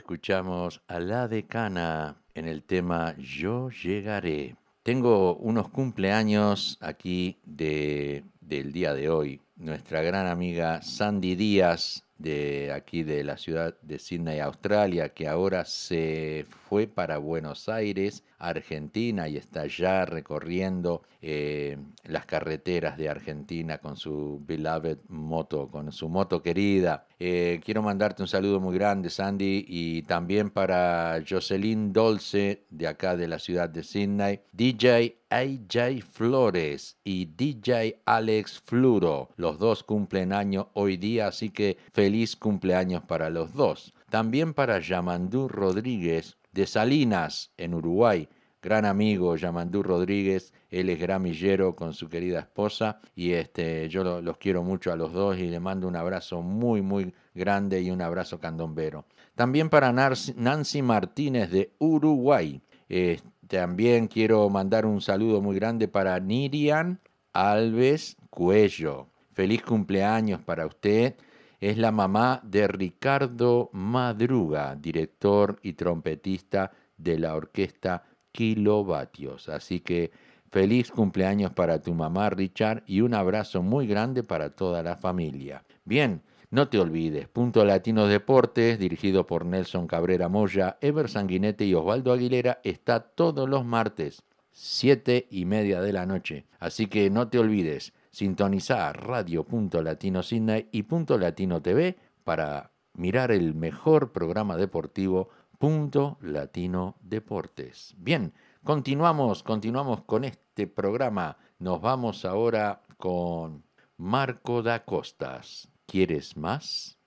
escuchamos 0.02 0.82
a 0.88 0.98
la 0.98 1.28
decana 1.28 2.16
en 2.34 2.48
el 2.48 2.64
tema 2.64 3.14
Yo 3.18 3.70
llegaré. 3.70 4.56
Tengo 4.82 5.36
unos 5.36 5.68
cumpleaños 5.68 6.76
aquí 6.80 7.38
de, 7.44 8.24
del 8.40 8.72
día 8.72 8.94
de 8.94 9.08
hoy. 9.08 9.40
Nuestra 9.54 10.02
gran 10.02 10.26
amiga 10.26 10.82
Sandy 10.82 11.36
Díaz 11.36 12.04
de 12.18 12.72
aquí 12.72 13.02
de 13.02 13.22
la 13.22 13.36
ciudad 13.36 13.76
de 13.82 13.98
Sydney, 13.98 14.40
Australia, 14.40 15.08
que 15.10 15.26
ahora 15.26 15.64
se 15.64 16.46
fue 16.68 16.86
para 16.86 17.18
Buenos 17.18 17.68
Aires, 17.68 18.22
Argentina, 18.38 19.28
y 19.28 19.36
está 19.36 19.66
ya 19.66 20.04
recorriendo 20.04 21.02
eh, 21.20 21.78
las 22.04 22.26
carreteras 22.26 22.96
de 22.96 23.08
Argentina 23.08 23.78
con 23.78 23.96
su 23.96 24.40
beloved 24.46 24.98
moto, 25.08 25.68
con 25.68 25.90
su 25.92 26.08
moto 26.08 26.42
querida. 26.42 27.06
Eh, 27.24 27.60
quiero 27.64 27.82
mandarte 27.82 28.20
un 28.20 28.26
saludo 28.26 28.58
muy 28.58 28.74
grande, 28.74 29.08
Sandy, 29.08 29.64
y 29.68 30.02
también 30.02 30.50
para 30.50 31.22
Jocelyn 31.24 31.92
Dolce, 31.92 32.64
de 32.68 32.88
acá 32.88 33.16
de 33.16 33.28
la 33.28 33.38
ciudad 33.38 33.70
de 33.70 33.84
Sydney, 33.84 34.40
DJ 34.50 35.18
AJ 35.30 36.02
Flores 36.02 36.96
y 37.04 37.26
DJ 37.26 38.02
Alex 38.06 38.60
Fluro. 38.64 39.28
Los 39.36 39.60
dos 39.60 39.84
cumplen 39.84 40.32
año 40.32 40.70
hoy 40.74 40.96
día, 40.96 41.28
así 41.28 41.50
que 41.50 41.76
feliz 41.92 42.34
cumpleaños 42.34 43.04
para 43.04 43.30
los 43.30 43.54
dos. 43.54 43.94
También 44.10 44.52
para 44.52 44.80
Yamandú 44.80 45.46
Rodríguez 45.46 46.38
de 46.50 46.66
Salinas, 46.66 47.52
en 47.56 47.74
Uruguay. 47.74 48.28
Gran 48.62 48.84
amigo 48.84 49.34
Yamandú 49.34 49.82
Rodríguez, 49.82 50.52
él 50.70 50.88
es 50.88 51.00
gramillero 51.00 51.74
con 51.74 51.92
su 51.94 52.08
querida 52.08 52.38
esposa 52.38 53.00
y 53.16 53.32
este, 53.32 53.88
yo 53.88 54.04
lo- 54.04 54.22
los 54.22 54.36
quiero 54.38 54.62
mucho 54.62 54.92
a 54.92 54.96
los 54.96 55.12
dos 55.12 55.36
y 55.36 55.48
le 55.48 55.58
mando 55.58 55.88
un 55.88 55.96
abrazo 55.96 56.42
muy, 56.42 56.80
muy 56.80 57.12
grande 57.34 57.82
y 57.82 57.90
un 57.90 58.00
abrazo 58.00 58.38
candombero. 58.38 59.04
También 59.34 59.68
para 59.68 59.92
Nancy 59.92 60.80
Martínez 60.82 61.50
de 61.50 61.72
Uruguay. 61.78 62.60
Eh, 62.88 63.20
también 63.48 64.06
quiero 64.06 64.48
mandar 64.48 64.86
un 64.86 65.00
saludo 65.00 65.40
muy 65.42 65.56
grande 65.56 65.88
para 65.88 66.18
Nirian 66.20 67.00
Alves 67.32 68.16
Cuello. 68.30 69.08
Feliz 69.32 69.62
cumpleaños 69.62 70.40
para 70.40 70.66
usted. 70.66 71.16
Es 71.60 71.78
la 71.78 71.90
mamá 71.90 72.40
de 72.44 72.68
Ricardo 72.68 73.70
Madruga, 73.72 74.76
director 74.76 75.58
y 75.62 75.72
trompetista 75.72 76.70
de 76.96 77.18
la 77.18 77.34
orquesta 77.34 78.04
Kilovatios. 78.32 79.48
Así 79.48 79.80
que 79.80 80.10
feliz 80.50 80.90
cumpleaños 80.90 81.52
para 81.52 81.80
tu 81.80 81.94
mamá, 81.94 82.30
Richard, 82.30 82.82
y 82.86 83.00
un 83.00 83.14
abrazo 83.14 83.62
muy 83.62 83.86
grande 83.86 84.22
para 84.22 84.50
toda 84.50 84.82
la 84.82 84.96
familia. 84.96 85.64
Bien, 85.84 86.22
no 86.52 86.68
te 86.68 86.78
olvides, 86.78 87.28
Punto 87.28 87.64
Latino 87.64 88.06
Deportes, 88.06 88.78
dirigido 88.78 89.26
por 89.26 89.46
Nelson 89.46 89.86
Cabrera 89.86 90.28
Moya, 90.28 90.76
Ever 90.82 91.08
Sanguinete 91.08 91.64
y 91.64 91.72
Osvaldo 91.72 92.12
Aguilera, 92.12 92.60
está 92.62 93.00
todos 93.00 93.48
los 93.48 93.64
martes, 93.64 94.22
siete 94.50 95.26
y 95.30 95.46
media 95.46 95.80
de 95.80 95.94
la 95.94 96.04
noche. 96.04 96.44
Así 96.60 96.88
que 96.88 97.08
no 97.08 97.28
te 97.28 97.38
olvides, 97.38 97.94
sintonizar 98.10 99.02
Radio 99.02 99.44
Punto 99.44 99.82
Latino 99.82 100.22
Sydney 100.22 100.68
y 100.72 100.82
Punto 100.82 101.16
Latino 101.16 101.62
TV 101.62 101.96
para 102.22 102.70
mirar 102.94 103.32
el 103.32 103.54
mejor 103.54 104.12
programa 104.12 104.58
deportivo 104.58 105.30
punto 105.62 106.18
Latino 106.22 106.96
Deportes. 107.02 107.94
Bien, 107.96 108.34
continuamos, 108.64 109.44
continuamos 109.44 110.02
con 110.02 110.24
este 110.24 110.66
programa. 110.66 111.36
Nos 111.60 111.80
vamos 111.80 112.24
ahora 112.24 112.82
con 112.96 113.62
Marco 113.96 114.64
da 114.64 114.84
Costas. 114.84 115.68
¿Quieres 115.86 116.36
más? 116.36 116.98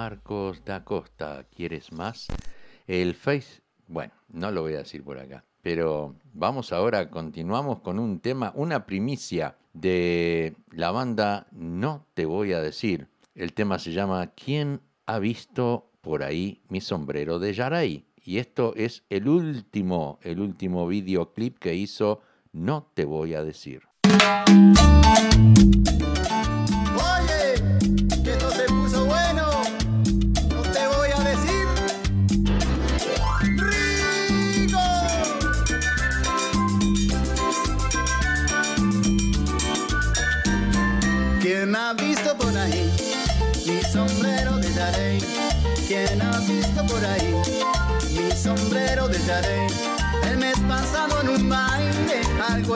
Marcos 0.00 0.64
da 0.64 0.82
Costa. 0.82 1.44
¿Quieres 1.54 1.92
más? 1.92 2.28
El 2.86 3.12
Face, 3.14 3.60
bueno, 3.86 4.14
no 4.30 4.50
lo 4.50 4.62
voy 4.62 4.72
a 4.72 4.78
decir 4.78 5.04
por 5.04 5.18
acá, 5.18 5.44
pero 5.60 6.14
vamos 6.32 6.72
ahora, 6.72 7.10
continuamos 7.10 7.80
con 7.80 7.98
un 7.98 8.18
tema, 8.18 8.50
una 8.54 8.86
primicia 8.86 9.58
de 9.74 10.54
la 10.70 10.90
banda 10.90 11.48
No 11.52 12.06
Te 12.14 12.24
Voy 12.24 12.54
a 12.54 12.62
Decir. 12.62 13.08
El 13.34 13.52
tema 13.52 13.78
se 13.78 13.92
llama 13.92 14.28
¿Quién 14.28 14.80
ha 15.04 15.18
visto 15.18 15.90
por 16.00 16.22
ahí 16.22 16.62
mi 16.70 16.80
sombrero 16.80 17.38
de 17.38 17.52
Yaray? 17.52 18.06
Y 18.24 18.38
esto 18.38 18.72
es 18.76 19.04
el 19.10 19.28
último, 19.28 20.18
el 20.22 20.40
último 20.40 20.88
videoclip 20.88 21.58
que 21.58 21.74
hizo 21.74 22.22
No 22.52 22.90
Te 22.94 23.04
Voy 23.04 23.34
a 23.34 23.44
Decir. 23.44 23.82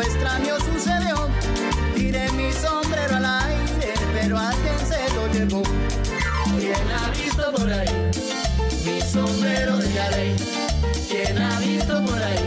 extraño 0.01 0.57
sucedió. 0.61 1.29
Tiré 1.95 2.31
mi 2.33 2.53
sombrero 2.53 3.17
al 3.17 3.25
aire, 3.25 3.95
pero 4.13 4.39
alguien 4.39 4.79
se 4.89 5.15
lo 5.15 5.33
llevó. 5.33 5.63
¿Quién 6.59 6.75
ha 6.91 7.11
visto 7.11 7.53
por 7.53 7.73
ahí 7.73 8.11
mi 8.85 9.01
sombrero 9.01 9.77
de 9.79 9.93
Yaley? 9.93 10.37
¿Quién 11.09 11.39
ha 11.41 11.59
visto 11.61 12.05
por 12.05 12.23
ahí 12.23 12.45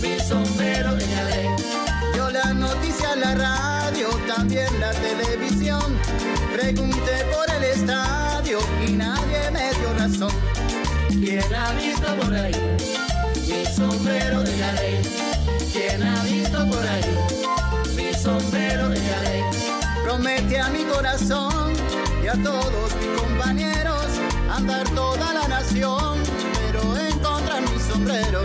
mi 0.00 0.18
sombrero 0.20 0.94
de 0.94 1.06
Yaley? 1.06 1.48
Yo 2.16 2.30
la 2.30 2.54
noticia 2.54 3.14
la 3.16 3.34
radio, 3.34 4.08
también 4.26 4.68
la 4.80 4.92
televisión. 4.92 5.98
Pregunté 6.52 7.24
por 7.32 7.54
el 7.56 7.64
estadio 7.64 8.58
y 8.86 8.92
nadie 8.92 9.50
me 9.52 9.70
dio 9.74 9.92
razón. 9.98 10.32
¿Quién 11.08 11.54
ha 11.54 11.72
visto 11.72 12.16
por 12.16 12.34
ahí 12.34 12.54
mi 13.48 13.66
sombrero 13.66 14.42
de 14.42 14.56
Yaley? 14.56 15.33
Ley? 19.22 19.42
Promete 20.04 20.60
a 20.60 20.68
mi 20.68 20.84
corazón 20.84 21.72
y 22.22 22.28
a 22.28 22.34
todos 22.42 22.94
mis 22.96 23.20
compañeros 23.20 24.06
andar 24.50 24.88
toda 24.90 25.32
la 25.34 25.48
nación, 25.48 26.22
pero 26.66 26.96
encontrar 26.96 27.62
mi 27.62 27.78
sombrero. 27.80 28.40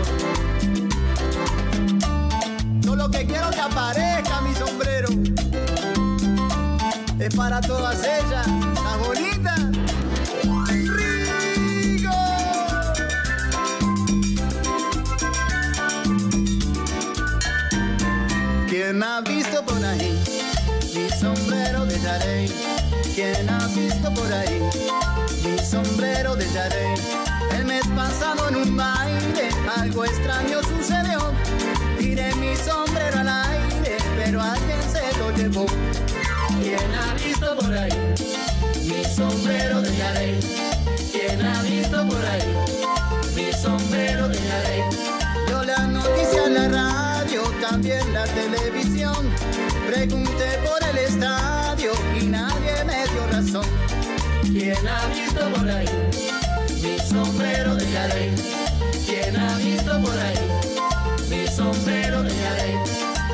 Yo 2.80 2.96
lo 2.96 3.10
que 3.10 3.26
quiero 3.26 3.50
que 3.50 3.60
aparezca 3.60 4.40
mi 4.40 4.54
sombrero 4.54 5.08
es 7.18 7.34
para 7.34 7.60
todas 7.60 8.02
ellas, 8.02 8.46
¿Quién 18.90 19.04
ha 19.04 19.20
visto 19.20 19.64
por 19.64 19.84
ahí 19.84 20.18
mi 20.92 21.08
sombrero 21.10 21.86
de 21.86 21.96
Yarey? 22.00 22.50
¿Quién 23.14 23.48
ha 23.48 23.64
visto 23.68 24.12
por 24.12 24.32
ahí 24.32 24.60
mi 25.44 25.58
sombrero 25.64 26.34
de 26.34 26.44
Yarey? 26.52 26.94
El 27.52 27.66
mes 27.66 27.86
pasado 27.94 28.48
en 28.48 28.56
un 28.56 28.76
baile 28.76 29.50
algo 29.78 30.04
extraño 30.04 30.58
sucedió. 30.64 31.20
Tiré 32.00 32.34
mi 32.34 32.56
sombrero 32.56 33.20
al 33.20 33.28
aire, 33.28 33.96
pero 34.16 34.42
alguien 34.42 34.82
se 34.82 35.18
lo 35.20 35.30
llevó. 35.36 35.66
¿Quién 36.60 36.92
ha 36.92 37.14
visto 37.14 37.56
por 37.58 37.72
ahí 37.72 37.92
mi 38.86 39.04
sombrero 39.04 39.82
de 39.82 39.90
ley? 39.90 40.40
¿Quién 41.12 41.46
ha 41.46 41.62
visto 41.62 42.08
por 42.08 42.24
ahí 42.26 42.69
también 47.70 48.12
la 48.12 48.24
televisión. 48.24 49.30
Pregunté 49.86 50.58
por 50.64 50.88
el 50.90 50.98
estadio 50.98 51.92
y 52.20 52.26
nadie 52.26 52.84
me 52.84 53.06
dio 53.06 53.26
razón. 53.30 53.66
¿Quién 54.42 54.76
ha 54.88 55.06
visto 55.14 55.48
por 55.54 55.70
ahí 55.70 55.88
mi 56.82 56.98
sombrero 56.98 57.76
de 57.76 57.84
ley? 57.84 58.34
¿Quién 59.06 59.36
ha 59.36 59.56
visto 59.58 60.00
por 60.02 60.18
ahí 60.18 60.38
mi 61.28 61.46
sombrero 61.46 62.22
de 62.24 62.30
ley? 62.30 62.74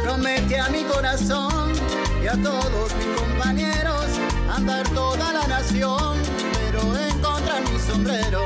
Promete 0.03 0.61
a 0.61 0.68
mi 0.68 0.84
corazón 0.84 1.72
y 2.22 2.26
a 2.26 2.37
todos 2.43 2.95
mis 2.95 3.16
compañeros 3.18 4.05
andar 4.55 4.87
toda 4.91 5.32
la 5.32 5.47
nación, 5.47 6.18
pero 6.53 6.80
encontrar 7.09 7.62
mi 7.62 7.78
sombrero. 7.80 8.45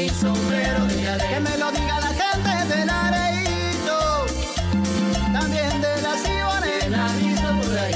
Mi 0.00 0.08
sombrero 0.08 0.86
de 0.86 0.94
ley? 0.96 1.28
Que 1.28 1.40
me 1.40 1.58
lo 1.58 1.70
diga 1.72 2.00
la 2.00 2.08
gente 2.08 2.74
del 2.74 2.88
Areito, 2.90 4.26
también 5.32 5.80
de 5.82 6.02
la 6.02 6.14
¿Quién 6.22 6.94
ha 6.94 7.08
Cibané. 7.08 7.28
visto 7.28 7.48
por 7.60 7.78
ahí 7.78 7.94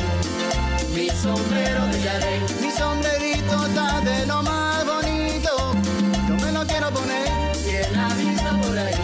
mi 0.94 1.08
sombrero 1.10 1.86
de 1.86 2.18
ley? 2.22 2.40
Mi 2.60 2.70
sombrerito 2.70 3.66
está 3.66 4.00
de 4.02 4.26
lo 4.26 4.42
más 4.42 4.84
bonito, 4.84 5.72
yo 6.28 6.34
me 6.44 6.52
lo 6.52 6.66
quiero 6.66 6.90
poner 6.90 7.28
¿Quién 7.64 7.98
ha 7.98 8.08
visto 8.14 8.50
por 8.62 8.78
ahí 8.78 8.94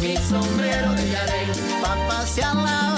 mi 0.00 0.16
sombrero 0.16 0.92
de 0.94 1.02
ley? 1.04 1.46
pa' 1.82 1.96
pasear 2.08 2.54
la 2.54 2.93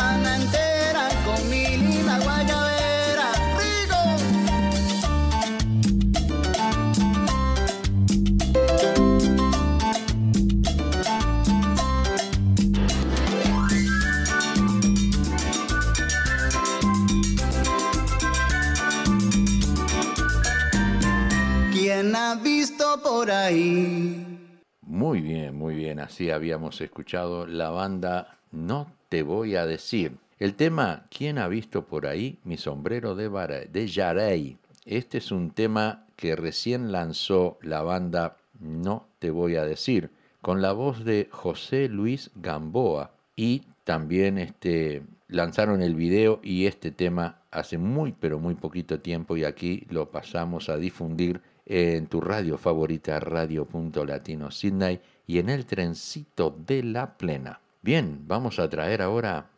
Muy 24.82 25.20
bien, 25.20 25.56
muy 25.56 25.74
bien. 25.74 26.00
Así 26.00 26.30
habíamos 26.30 26.80
escuchado 26.80 27.46
la 27.46 27.70
banda 27.70 28.38
No 28.50 28.92
te 29.08 29.22
voy 29.22 29.56
a 29.56 29.66
decir. 29.66 30.16
El 30.38 30.54
tema 30.54 31.06
¿Quién 31.10 31.38
ha 31.38 31.48
visto 31.48 31.86
por 31.86 32.06
ahí 32.06 32.38
mi 32.44 32.56
sombrero 32.56 33.14
de 33.14 33.86
Yarey? 33.86 34.58
Este 34.84 35.18
es 35.18 35.30
un 35.30 35.50
tema 35.50 36.06
que 36.16 36.34
recién 36.34 36.92
lanzó 36.92 37.58
la 37.62 37.82
banda 37.82 38.36
No 38.58 39.06
te 39.18 39.30
voy 39.30 39.56
a 39.56 39.64
decir, 39.64 40.10
con 40.42 40.62
la 40.62 40.72
voz 40.72 41.04
de 41.04 41.28
José 41.30 41.88
Luis 41.88 42.30
Gamboa. 42.34 43.12
Y 43.36 43.62
también 43.84 44.38
este, 44.38 45.02
lanzaron 45.28 45.82
el 45.82 45.94
video 45.94 46.40
y 46.42 46.66
este 46.66 46.90
tema 46.90 47.42
hace 47.50 47.78
muy 47.78 48.12
pero 48.12 48.38
muy 48.38 48.54
poquito 48.54 49.00
tiempo 49.00 49.36
y 49.36 49.44
aquí 49.44 49.86
lo 49.90 50.10
pasamos 50.10 50.68
a 50.68 50.76
difundir 50.76 51.40
en 51.66 52.06
tu 52.06 52.20
radio 52.20 52.56
favorita, 52.56 53.20
Radio.Latino 53.20 54.50
Sydney 54.50 55.00
y 55.26 55.38
en 55.38 55.50
el 55.50 55.66
trencito 55.66 56.56
de 56.66 56.82
la 56.82 57.18
plena. 57.18 57.60
Bien, 57.82 58.22
vamos 58.26 58.58
a 58.58 58.68
traer 58.68 59.02
ahora, 59.02 59.50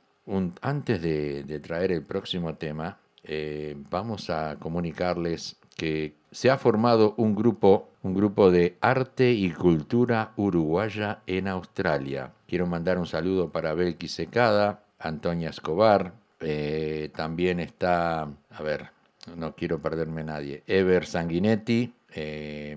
antes 0.62 1.00
de, 1.02 1.44
de 1.44 1.60
traer 1.60 1.92
el 1.92 2.02
próximo 2.02 2.54
tema, 2.54 2.98
eh, 3.22 3.76
vamos 3.90 4.30
a 4.30 4.56
comunicarles 4.58 5.56
que 5.76 6.14
se 6.30 6.50
ha 6.50 6.58
formado 6.58 7.14
un 7.18 7.34
grupo, 7.34 7.90
un 8.02 8.14
grupo 8.14 8.50
de 8.50 8.76
arte 8.80 9.32
y 9.32 9.50
cultura 9.50 10.32
uruguaya 10.36 11.22
en 11.26 11.46
Australia. 11.46 12.32
Quiero 12.46 12.66
mandar 12.66 12.98
un 12.98 13.06
saludo 13.06 13.50
para 13.52 13.74
Belki 13.74 14.08
Secada, 14.08 14.82
Antonia 14.98 15.50
Escobar, 15.50 16.14
eh, 16.40 17.10
también 17.14 17.60
está, 17.60 18.22
a 18.22 18.62
ver, 18.62 18.90
no 19.36 19.54
quiero 19.54 19.80
perderme 19.80 20.24
nadie, 20.24 20.62
Ever 20.66 21.06
Sanguinetti, 21.06 21.94
eh, 22.20 22.76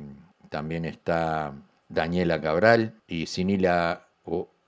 también 0.50 0.86
está 0.86 1.52
Daniela 1.90 2.40
Cabral 2.40 2.94
y 3.08 3.26
Sinila 3.26 4.08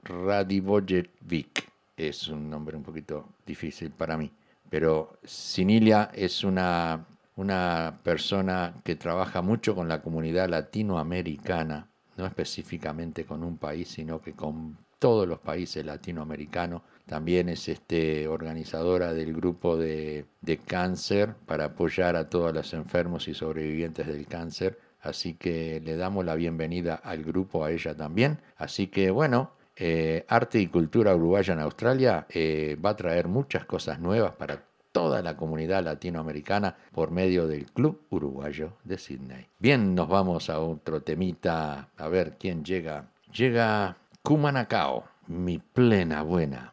Radivojevic. 0.04 1.70
Es 1.96 2.28
un 2.28 2.50
nombre 2.50 2.76
un 2.76 2.82
poquito 2.82 3.30
difícil 3.46 3.92
para 3.92 4.18
mí, 4.18 4.32
pero 4.72 5.20
Sinilia 5.24 6.10
es 6.16 6.44
una, 6.44 7.06
una 7.36 8.00
persona 8.02 8.74
que 8.84 8.96
trabaja 8.96 9.44
mucho 9.44 9.76
con 9.76 9.88
la 9.88 10.02
comunidad 10.02 10.50
latinoamericana, 10.50 11.88
no 12.18 12.26
específicamente 12.26 13.26
con 13.26 13.44
un 13.44 13.58
país, 13.58 13.90
sino 13.90 14.22
que 14.22 14.34
con 14.34 14.76
todos 14.98 15.28
los 15.28 15.38
países 15.38 15.86
latinoamericanos. 15.86 16.82
También 17.14 17.48
es 17.48 17.70
este, 17.70 18.28
organizadora 18.28 19.14
del 19.14 19.36
grupo 19.36 19.78
de, 19.78 20.26
cáncer 20.66 21.36
para 21.46 21.66
apoyar 21.66 22.16
a 22.16 22.28
todos 22.28 22.52
los 22.52 22.74
enfermos 22.74 23.28
y 23.28 23.36
sobrevivientes 23.36 24.08
del 24.08 24.26
cáncer. 24.26 24.80
Así 25.00 25.36
que 25.36 25.80
le 25.80 25.96
damos 25.96 26.26
la 26.26 26.34
bienvenida 26.34 26.96
al 26.96 27.24
grupo, 27.24 27.64
a 27.64 27.70
ella 27.70 27.96
también. 27.96 28.40
Así 28.58 28.88
que 28.88 29.12
bueno, 29.12 29.52
eh, 29.76 30.26
Arte 30.28 30.60
y 30.60 30.66
Cultura 30.66 31.16
Uruguaya 31.16 31.54
en 31.54 31.60
Australia 31.60 32.26
eh, 32.30 32.80
va 32.84 32.90
a 32.90 32.96
traer 32.96 33.28
muchas 33.28 33.66
cosas 33.66 34.00
nuevas 34.00 34.34
para 34.34 34.64
toda 34.92 35.22
la 35.22 35.38
comunidad 35.38 35.84
latinoamericana 35.84 36.76
por 36.94 37.12
medio 37.12 37.48
del 37.48 37.68
Club 37.68 38.08
Uruguayo 38.10 38.78
de 38.84 38.98
Sydney. 38.98 39.46
Bien, 39.60 39.94
nos 39.94 40.10
vamos 40.10 40.50
a 40.50 40.60
otro 40.60 41.04
temita, 41.04 41.90
a 41.96 42.08
ver 42.08 42.38
quién 42.40 42.66
llega. 42.66 43.12
Llega 43.32 43.98
Cumanacao, 44.24 45.04
mi 45.28 45.60
plena 45.60 46.24
buena. 46.24 46.73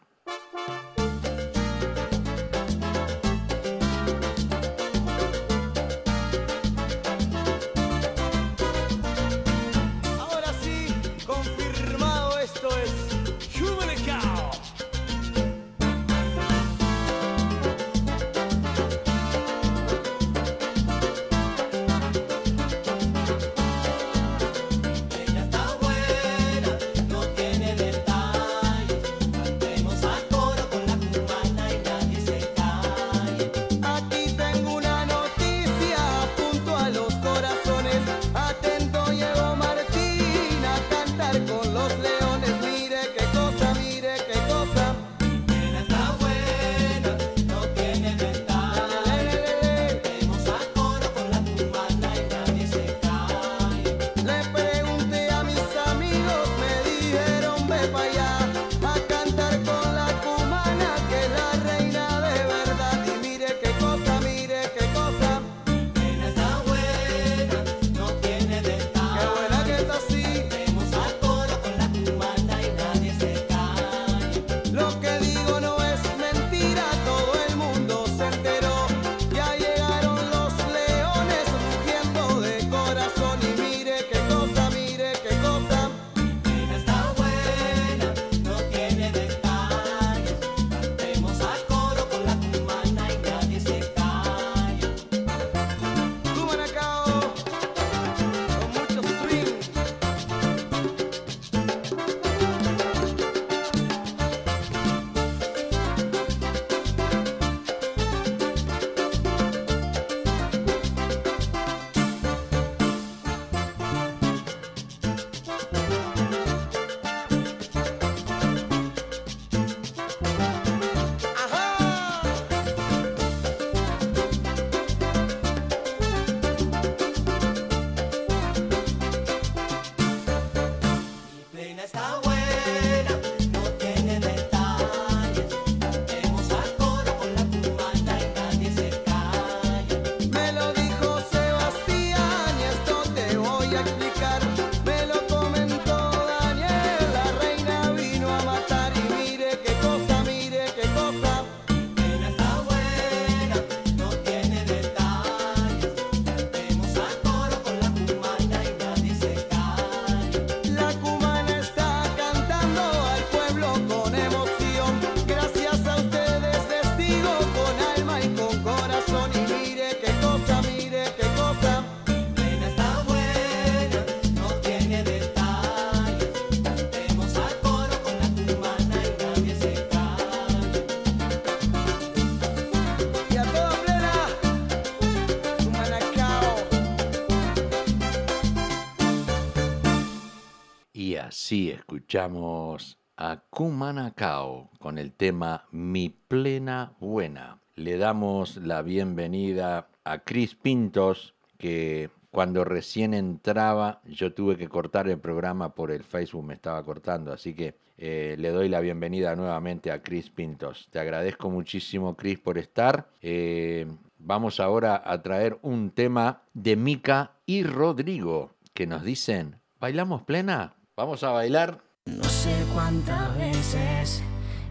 Sí, 191.50 191.68
escuchamos 191.68 192.96
a 193.16 193.42
Kumanakao 193.50 194.70
con 194.78 194.98
el 194.98 195.10
tema 195.10 195.64
Mi 195.72 196.08
Plena 196.08 196.92
Buena. 197.00 197.58
Le 197.74 197.98
damos 197.98 198.56
la 198.58 198.82
bienvenida 198.82 199.88
a 200.04 200.18
Cris 200.20 200.54
Pintos, 200.54 201.34
que 201.58 202.10
cuando 202.30 202.62
recién 202.62 203.14
entraba 203.14 204.00
yo 204.04 204.32
tuve 204.32 204.56
que 204.56 204.68
cortar 204.68 205.08
el 205.08 205.18
programa 205.18 205.74
por 205.74 205.90
el 205.90 206.04
Facebook, 206.04 206.44
me 206.44 206.54
estaba 206.54 206.84
cortando, 206.84 207.32
así 207.32 207.52
que 207.52 207.74
eh, 207.98 208.36
le 208.38 208.50
doy 208.50 208.68
la 208.68 208.78
bienvenida 208.78 209.34
nuevamente 209.34 209.90
a 209.90 210.04
Cris 210.04 210.30
Pintos. 210.30 210.86
Te 210.92 211.00
agradezco 211.00 211.50
muchísimo, 211.50 212.14
Cris, 212.14 212.38
por 212.38 212.58
estar. 212.58 213.08
Eh, 213.22 213.88
vamos 214.20 214.60
ahora 214.60 215.02
a 215.04 215.20
traer 215.20 215.58
un 215.62 215.90
tema 215.90 216.42
de 216.54 216.76
Mica 216.76 217.32
y 217.44 217.64
Rodrigo, 217.64 218.52
que 218.72 218.86
nos 218.86 219.02
dicen, 219.02 219.56
¿bailamos 219.80 220.22
plena? 220.22 220.76
Vamos 221.00 221.24
a 221.24 221.30
bailar. 221.30 221.82
No 222.04 222.24
sé 222.24 222.54
cuántas 222.74 223.34
veces 223.38 224.22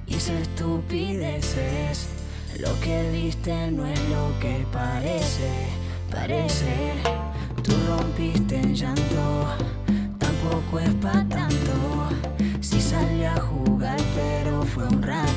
hice 0.05 0.39
estupideces. 0.39 2.07
Lo 2.59 2.79
que 2.81 3.09
viste 3.11 3.71
no 3.71 3.83
es 3.87 3.99
lo 4.09 4.39
que 4.39 4.63
parece, 4.71 5.49
parece. 6.11 6.93
Tú 7.63 7.71
rompiste 7.87 8.57
en 8.57 8.75
llanto, 8.75 9.55
tampoco 10.19 10.79
es 10.79 10.93
pa' 11.01 11.25
tanto. 11.29 12.09
Si 12.61 12.79
sí 12.79 12.81
salí 12.91 13.23
a 13.23 13.35
jugar, 13.41 13.97
pero 14.13 14.61
fue 14.61 14.83
un 14.83 15.01
rato. 15.01 15.28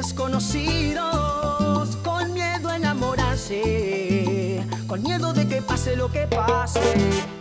desconocidos, 0.00 1.96
con 2.02 2.32
miedo 2.32 2.70
a 2.70 2.76
enamorarse, 2.76 4.64
con 4.86 5.02
miedo 5.02 5.34
de 5.34 5.46
que 5.46 5.60
pase 5.60 5.94
lo 5.94 6.10
que 6.10 6.26
pase. 6.26 7.39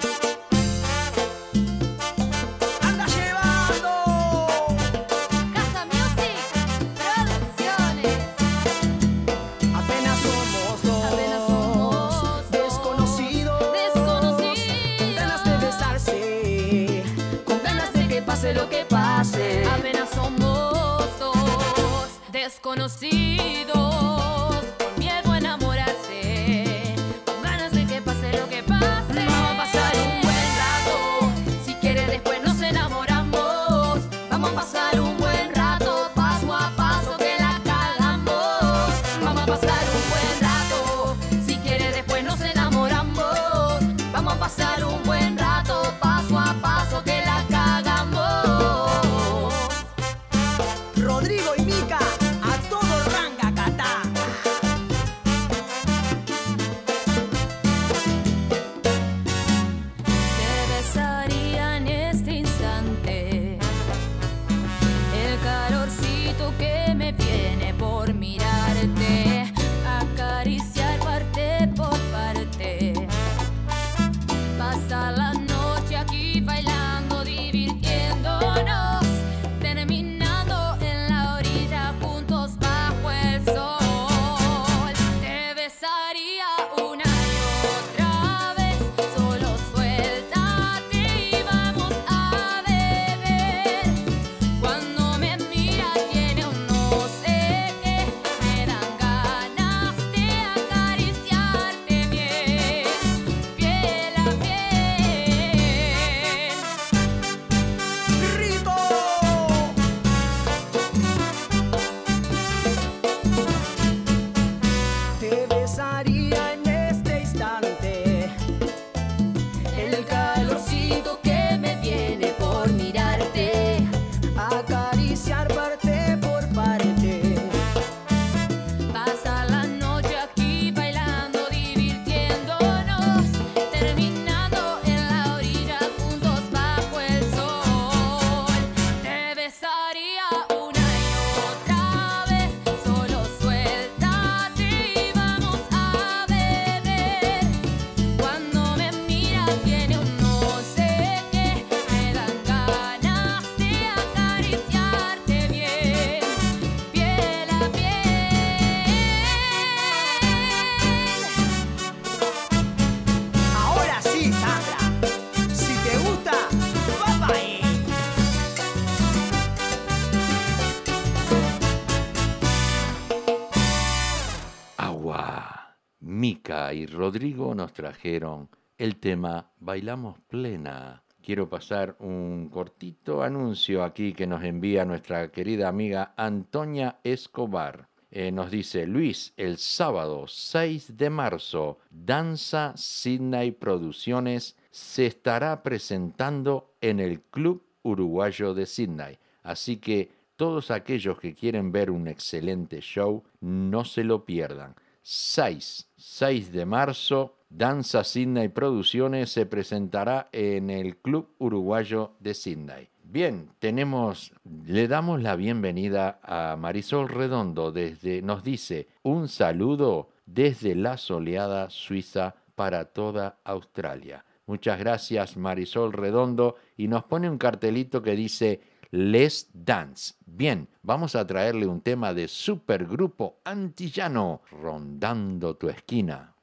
Rodrigo 177.10 177.55
nos 177.55 177.74
trajeron 177.74 178.49
el 178.78 178.97
tema 178.97 179.51
Bailamos 179.60 180.20
Plena. 180.28 181.01
Quiero 181.24 181.49
pasar 181.49 181.95
un 181.97 182.49
cortito 182.49 183.24
anuncio 183.24 183.84
aquí 183.84 184.14
que 184.14 184.28
nos 184.28 184.43
envía 184.43 184.86
nuestra 184.86 185.32
querida 185.32 185.70
amiga 185.70 186.14
Antonia 186.16 186.99
Escobar. 187.03 187.89
Eh, 188.12 188.32
nos 188.32 188.51
dice 188.51 188.86
Luis, 188.86 189.34
el 189.38 189.57
sábado 189.57 190.28
6 190.28 190.97
de 190.97 191.10
marzo, 191.10 191.80
Danza 191.89 192.74
Sydney 192.78 193.53
Producciones 193.53 194.55
se 194.70 195.07
estará 195.07 195.64
presentando 195.64 196.76
en 196.80 196.99
el 196.99 197.22
Club 197.22 197.64
Uruguayo 197.82 198.53
de 198.53 198.68
Sydney. 198.68 199.18
Así 199.41 199.78
que 199.78 200.12
todos 200.36 200.70
aquellos 200.70 201.20
que 201.20 201.34
quieren 201.34 201.72
ver 201.72 201.89
un 201.89 202.07
excelente 202.07 202.82
show, 202.82 203.24
no 203.41 203.84
se 203.84 204.03
lo 204.03 204.26
pierdan. 204.26 204.76
6, 205.01 205.89
6 206.00 206.54
de 206.54 206.66
marzo, 206.66 207.36
Danza 207.50 208.06
Sydney 208.06 208.47
Producciones 208.47 209.32
se 209.32 209.45
presentará 209.45 210.30
en 210.32 210.70
el 210.70 210.95
Club 210.95 211.36
Uruguayo 211.39 212.14
de 212.22 212.34
Sydney. 212.34 212.88
Bien, 213.04 213.50
tenemos, 213.60 214.32
le 214.66 214.88
damos 214.88 215.22
la 215.22 215.36
bienvenida 215.36 216.22
a 216.24 216.56
Marisol 216.56 217.10
Redondo 217.10 217.74
desde, 217.74 218.22
nos 218.22 218.43
dice, 218.45 218.88
un 219.04 219.28
saludo 219.28 220.12
desde 220.26 220.74
la 220.74 220.95
soleada 220.95 221.70
Suiza 221.70 222.36
para 222.56 222.86
toda 222.86 223.39
Australia. 223.43 224.24
Muchas 224.45 224.80
gracias 224.80 225.36
Marisol 225.36 225.91
Redondo 225.91 226.56
y 226.78 226.88
nos 226.88 227.04
pone 227.04 227.30
un 227.30 227.38
cartelito 227.38 228.02
que 228.02 228.16
dice 228.16 228.62
Les 228.92 229.48
Dance. 229.54 230.16
Bien, 230.26 230.68
vamos 230.82 231.16
a 231.16 231.28
traerle 231.28 231.68
un 231.68 231.82
tema 231.82 232.14
de 232.14 232.28
supergrupo 232.28 233.40
antillano, 233.44 234.42
rondando 234.50 235.56
tu 235.58 235.70
esquina. 235.70 236.34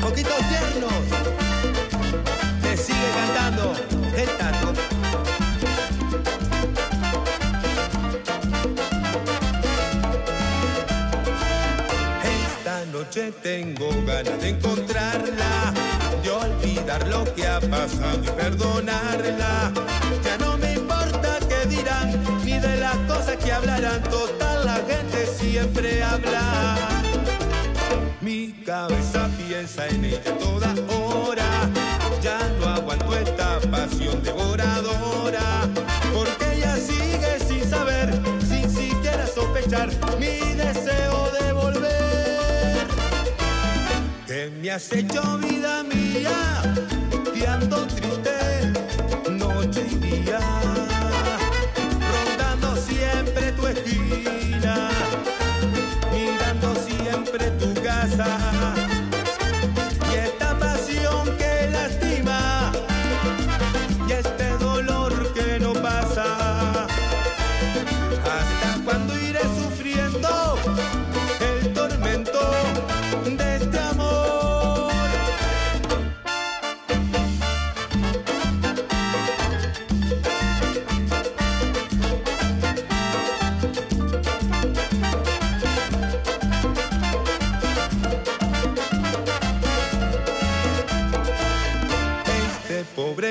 Poquitos 0.00 0.38
tiernos. 0.48 0.92
Te 2.62 2.76
sigue 2.76 3.08
cantando 3.14 3.72
el 4.16 4.28
tato. 4.36 4.72
Esta 12.24 12.84
noche 12.86 13.32
tengo 13.42 13.90
ganas 14.04 14.40
de 14.40 14.48
encontrarla, 14.48 14.72
de 14.72 14.81
lo 17.00 17.24
que 17.34 17.46
ha 17.46 17.60
pasado 17.60 18.20
y 18.24 18.28
perdonarla. 18.30 19.72
Ya 20.24 20.38
no 20.38 20.56
me 20.58 20.74
importa 20.74 21.38
qué 21.48 21.66
dirán, 21.68 22.22
ni 22.44 22.58
de 22.58 22.76
las 22.78 22.96
cosas 23.08 23.36
que 23.36 23.52
hablarán, 23.52 24.02
total 24.04 24.66
la 24.66 24.76
gente 24.76 25.26
siempre 25.26 26.02
habla. 26.02 26.76
Mi 28.20 28.52
cabeza 28.64 29.28
piensa 29.36 29.88
en 29.88 30.04
ella 30.04 30.38
toda 30.38 30.74
hora. 30.96 31.48
Ya 32.22 32.38
no 32.60 32.68
aguanto 32.68 33.16
esta 33.16 33.58
pasión 33.70 34.22
devoradora. 34.22 35.68
Porque 36.14 36.56
ella 36.56 36.76
sigue 36.76 37.38
sin 37.46 37.68
saber, 37.68 38.12
sin 38.48 38.70
siquiera 38.70 39.26
sospechar 39.26 39.88
mi 40.18 40.54
deseo 40.54 41.11
me 44.62 44.70
has 44.70 44.92
hecho 44.92 45.38
vida 45.38 45.82
mía, 45.82 46.62
que 47.34 47.46
ando 47.48 47.84
triste 47.88 48.72
noche 49.28 49.84
y 49.90 49.94
día. 49.96 50.71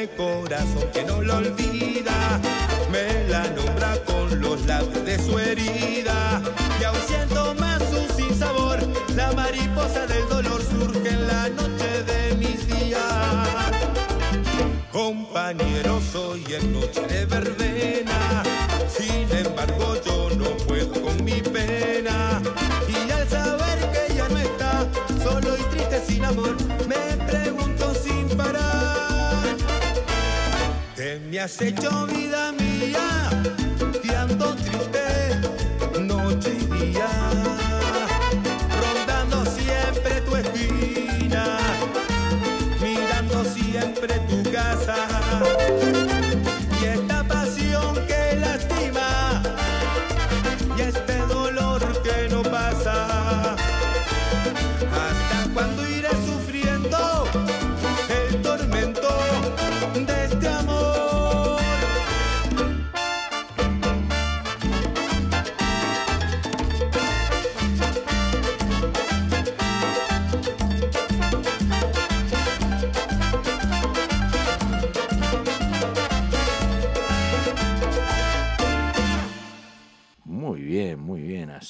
Corazón 0.10 0.90
que 0.92 1.04
no 1.04 1.22
lo 1.22 1.38
olvida, 1.38 2.40
me 2.92 3.28
la 3.30 3.44
nombra 3.50 3.96
con 4.04 4.42
los 4.42 4.66
labios 4.66 5.06
de 5.06 5.20
su 5.20 5.38
herida. 5.38 6.42
Y 6.80 6.84
aún 6.84 6.98
siento 7.08 7.54
más 7.60 7.80
su 7.84 8.16
sinsabor, 8.16 8.80
la 9.16 9.32
mariposa 9.34 10.08
del 10.08 10.28
dolor 10.28 10.60
surge 10.64 11.08
en 11.08 11.28
la 11.28 11.50
noche 11.50 12.04
de 12.04 12.36
mis 12.36 12.68
días. 12.68 13.48
Compañero, 14.92 16.02
soy 16.12 16.44
en 16.50 16.74
noche 16.74 17.02
de 17.02 17.26
verbena, 17.26 18.44
sin 18.90 19.30
embargo 19.38 19.96
yo 20.04 20.30
no 20.36 20.50
puedo 20.66 21.00
con 21.00 21.24
mi 21.24 21.42
pena. 21.42 22.42
Y 22.88 23.12
al 23.12 23.30
saber 23.30 23.78
que 23.92 24.16
ya 24.16 24.28
no 24.28 24.38
está, 24.40 24.88
solo 25.24 25.56
y 25.56 25.62
triste 25.76 26.02
sin 26.08 26.26
amor, 26.26 26.58
has 31.42 31.60
hecho 31.60 32.06
vida 32.06 32.52
mía? 32.52 33.30
Ando 34.16 34.56
triste 34.56 35.02
noche 36.00 36.52
y 36.54 36.92
día. 36.92 37.31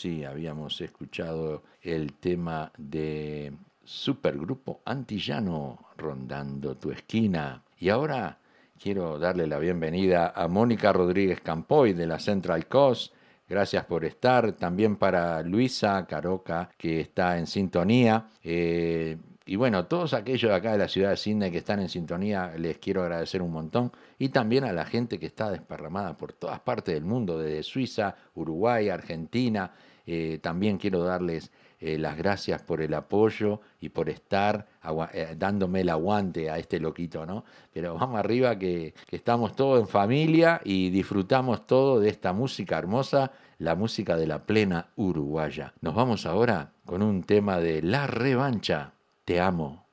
Así 0.02 0.26
habíamos 0.26 0.82
escuchado 0.82 1.62
el 1.84 2.14
tema 2.14 2.72
de 2.76 3.54
supergrupo 3.84 4.82
antillano 4.84 5.78
rondando 5.96 6.76
tu 6.76 6.90
esquina. 6.90 7.62
Y 7.78 7.90
ahora 7.90 8.40
quiero 8.82 9.20
darle 9.20 9.46
la 9.46 9.60
bienvenida 9.60 10.34
a 10.36 10.48
Mónica 10.48 10.92
Rodríguez 10.92 11.42
Campoy 11.42 11.94
de 11.94 12.08
la 12.08 12.18
Central 12.18 12.66
Coast. 12.66 13.14
Gracias 13.48 13.86
por 13.86 14.04
estar. 14.04 14.54
También 14.54 14.96
para 14.96 15.44
Luisa 15.44 16.04
Caroca, 16.08 16.72
que 16.80 17.02
está 17.02 17.38
en 17.38 17.46
sintonía. 17.46 18.26
Eh, 18.44 19.20
y 19.46 19.56
bueno, 19.56 19.86
todos 19.86 20.16
aquellos 20.16 20.50
de 20.50 20.56
acá 20.56 20.72
de 20.72 20.80
la 20.80 20.88
ciudad 20.88 21.12
de 21.12 21.18
Sydney 21.18 21.52
que 21.52 21.60
están 21.60 21.80
en 21.80 21.90
sintonía, 21.90 22.54
les 22.58 22.80
quiero 22.80 23.04
agradecer 23.04 23.44
un 23.44 23.52
montón. 23.52 23.92
Y 24.18 24.30
también 24.30 24.64
a 24.64 24.74
la 24.74 24.86
gente 24.86 25.20
que 25.20 25.28
está 25.28 25.52
desparramada 25.52 26.18
por 26.18 26.34
todas 26.34 26.60
partes 26.62 26.96
del 26.96 27.06
mundo, 27.06 27.38
desde 27.38 27.62
Suiza, 27.62 28.16
Uruguay, 28.34 28.90
Argentina. 28.90 29.72
Eh, 30.06 30.40
también 30.42 30.78
quiero 30.78 31.04
darles 31.04 31.52
eh, 31.80 31.98
las 31.98 32.16
gracias 32.16 32.62
por 32.62 32.82
el 32.82 32.94
apoyo 32.94 33.62
y 33.80 33.90
por 33.90 34.10
estar 34.10 34.68
eh, 35.14 35.36
dándome 35.38 35.82
el 35.82 35.90
aguante 35.90 36.50
a 36.50 36.60
este 36.60 36.80
loquito, 36.80 37.26
¿no? 37.26 37.44
Pero 37.74 37.96
vamos 37.96 38.20
arriba 38.20 38.58
que, 38.58 38.94
que 39.08 39.16
estamos 39.16 39.56
todos 39.56 39.80
en 39.80 39.88
familia 39.88 40.62
y 40.64 40.92
disfrutamos 40.92 41.66
todo 41.66 42.00
de 42.00 42.10
esta 42.10 42.34
música 42.34 42.78
hermosa, 42.78 43.32
la 43.58 43.76
música 43.76 44.16
de 44.16 44.28
la 44.28 44.46
plena 44.46 44.90
uruguaya. 44.96 45.74
Nos 45.82 45.96
vamos 45.96 46.26
ahora 46.26 46.74
con 46.86 47.02
un 47.02 47.24
tema 47.24 47.58
de 47.60 47.82
La 47.82 48.06
Revancha. 48.06 48.94
Te 49.26 49.40
amo. 49.40 49.86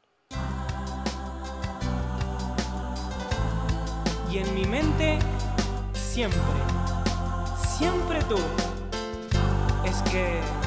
Y 4.30 4.38
en 4.38 4.54
mi 4.54 4.66
mente, 4.66 5.18
siempre, 5.94 6.38
siempre 7.56 8.18
tú. 8.28 8.36
scared. 9.98 10.57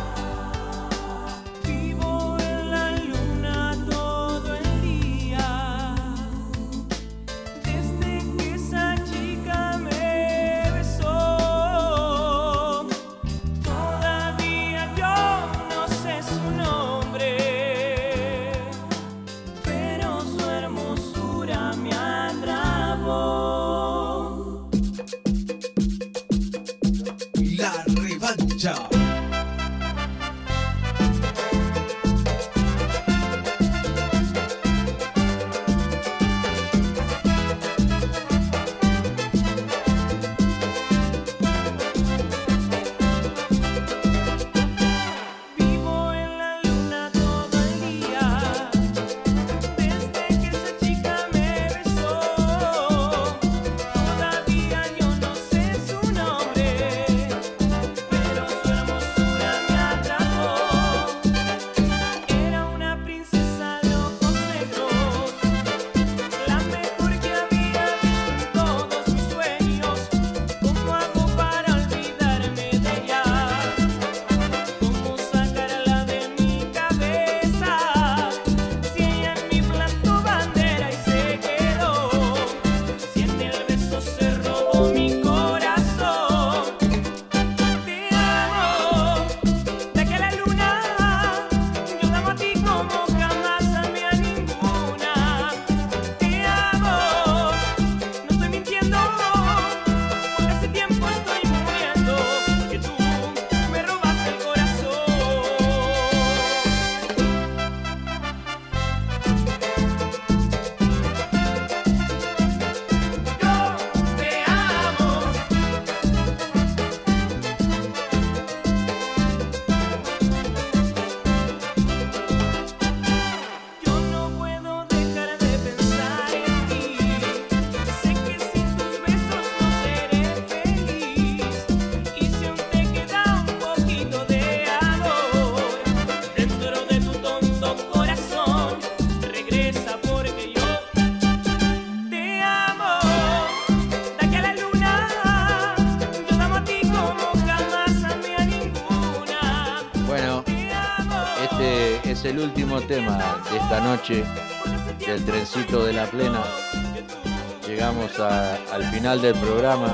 Al 158.20 158.84
final 158.92 159.22
del 159.22 159.34
programa. 159.36 159.94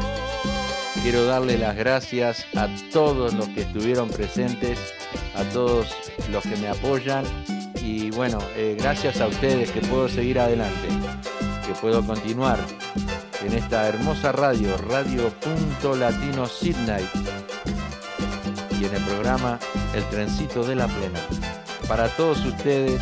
Quiero 1.04 1.26
darle 1.26 1.58
las 1.58 1.76
gracias 1.76 2.46
a 2.56 2.68
todos 2.92 3.34
los 3.34 3.48
que 3.50 3.62
estuvieron 3.62 4.10
presentes, 4.10 4.80
a 5.36 5.44
todos 5.54 5.88
los 6.32 6.44
que 6.44 6.56
me 6.58 6.68
apoyan 6.68 7.24
y 7.82 8.10
bueno, 8.12 8.40
eh, 8.56 8.76
gracias 8.78 9.22
a 9.22 9.28
ustedes 9.28 9.72
que 9.72 9.82
puedo 9.82 10.10
seguir 10.10 10.40
adelante, 10.40 10.88
que 11.66 11.74
puedo 11.80 12.06
continuar 12.06 12.60
en 13.46 13.54
esta 13.54 13.88
hermosa 13.88 14.32
radio, 14.32 14.76
Radio 14.90 15.30
Punto 15.30 15.96
Latino 15.96 16.48
Sydney 16.48 17.08
y 18.80 18.86
en 18.86 18.96
el 18.96 19.04
programa 19.04 19.60
El 19.94 20.04
Trencito 20.10 20.64
de 20.64 20.76
la 20.76 20.88
Plena. 20.88 21.20
Para 21.88 22.08
todos 22.10 22.44
ustedes, 22.44 23.02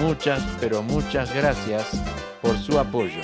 muchas, 0.00 0.42
pero 0.60 0.82
muchas 0.82 1.32
gracias 1.34 1.86
por 2.42 2.58
su 2.58 2.78
apoyo. 2.78 3.20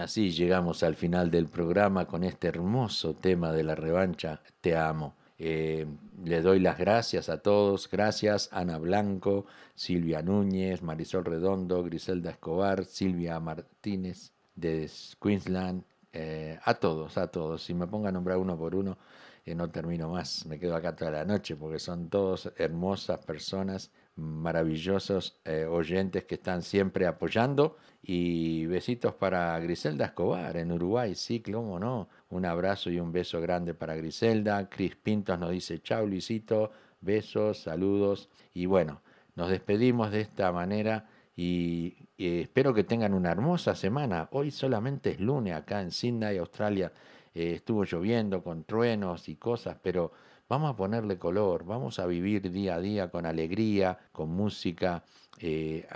Así 0.00 0.30
llegamos 0.30 0.82
al 0.82 0.96
final 0.96 1.30
del 1.30 1.46
programa 1.46 2.06
con 2.06 2.24
este 2.24 2.48
hermoso 2.48 3.14
tema 3.14 3.52
de 3.52 3.62
la 3.62 3.74
revancha, 3.74 4.40
Te 4.62 4.74
amo. 4.74 5.14
Eh, 5.38 5.86
le 6.24 6.40
doy 6.40 6.58
las 6.58 6.78
gracias 6.78 7.28
a 7.28 7.38
todos, 7.38 7.88
gracias 7.90 8.48
Ana 8.52 8.78
Blanco, 8.78 9.46
Silvia 9.74 10.22
Núñez, 10.22 10.82
Marisol 10.82 11.24
Redondo, 11.24 11.82
Griselda 11.82 12.30
Escobar, 12.30 12.84
Silvia 12.84 13.38
Martínez 13.40 14.32
de 14.54 14.90
Queensland, 15.20 15.84
eh, 16.12 16.58
a 16.64 16.74
todos, 16.74 17.18
a 17.18 17.28
todos. 17.28 17.62
Si 17.62 17.74
me 17.74 17.86
pongo 17.86 18.08
a 18.08 18.12
nombrar 18.12 18.38
uno 18.38 18.58
por 18.58 18.74
uno, 18.74 18.98
eh, 19.44 19.54
no 19.54 19.70
termino 19.70 20.08
más, 20.08 20.46
me 20.46 20.58
quedo 20.58 20.76
acá 20.76 20.96
toda 20.96 21.10
la 21.10 21.24
noche 21.24 21.56
porque 21.56 21.78
son 21.78 22.08
todos 22.08 22.52
hermosas 22.56 23.18
personas, 23.24 23.90
maravillosos 24.16 25.40
eh, 25.44 25.64
oyentes 25.64 26.24
que 26.24 26.36
están 26.36 26.62
siempre 26.62 27.06
apoyando 27.06 27.76
y 28.02 28.66
besitos 28.66 29.14
para 29.14 29.58
Griselda 29.60 30.06
Escobar 30.06 30.56
en 30.56 30.72
Uruguay, 30.72 31.14
sí, 31.14 31.40
cómo 31.40 31.78
no. 31.78 32.08
Un 32.30 32.44
abrazo 32.44 32.90
y 32.90 32.98
un 32.98 33.12
beso 33.12 33.40
grande 33.40 33.74
para 33.74 33.94
Griselda. 33.94 34.68
Cris 34.68 34.96
Pintos 34.96 35.38
nos 35.38 35.50
dice 35.50 35.80
chau 35.82 36.06
Luisito, 36.06 36.70
besos, 37.00 37.62
saludos 37.62 38.28
y 38.54 38.66
bueno, 38.66 39.02
nos 39.36 39.50
despedimos 39.50 40.10
de 40.10 40.20
esta 40.22 40.52
manera 40.52 41.08
y, 41.36 41.96
espero 42.18 42.74
que 42.74 42.84
tengan 42.84 43.14
una 43.14 43.30
hermosa 43.30 43.74
semana. 43.74 44.28
Hoy 44.32 44.50
solamente 44.50 45.12
es 45.12 45.20
lunes 45.20 45.54
acá 45.54 45.80
en 45.80 45.90
Sydney, 45.90 46.36
Australia. 46.36 46.92
Eh, 47.34 47.54
estuvo 47.54 47.84
lloviendo 47.84 48.42
con 48.42 48.64
truenos 48.64 49.28
y 49.28 49.36
cosas, 49.36 49.78
pero 49.82 50.12
vamos 50.50 50.70
a 50.72 50.76
ponerle 50.76 51.16
color, 51.16 51.64
vamos 51.64 51.98
a 52.00 52.06
vivir 52.06 52.50
día 52.50 52.74
a 52.74 52.80
día 52.80 53.08
con 53.08 53.24
alegría, 53.24 53.98
con 54.12 54.28
música, 54.30 55.04
eh, 55.38 55.86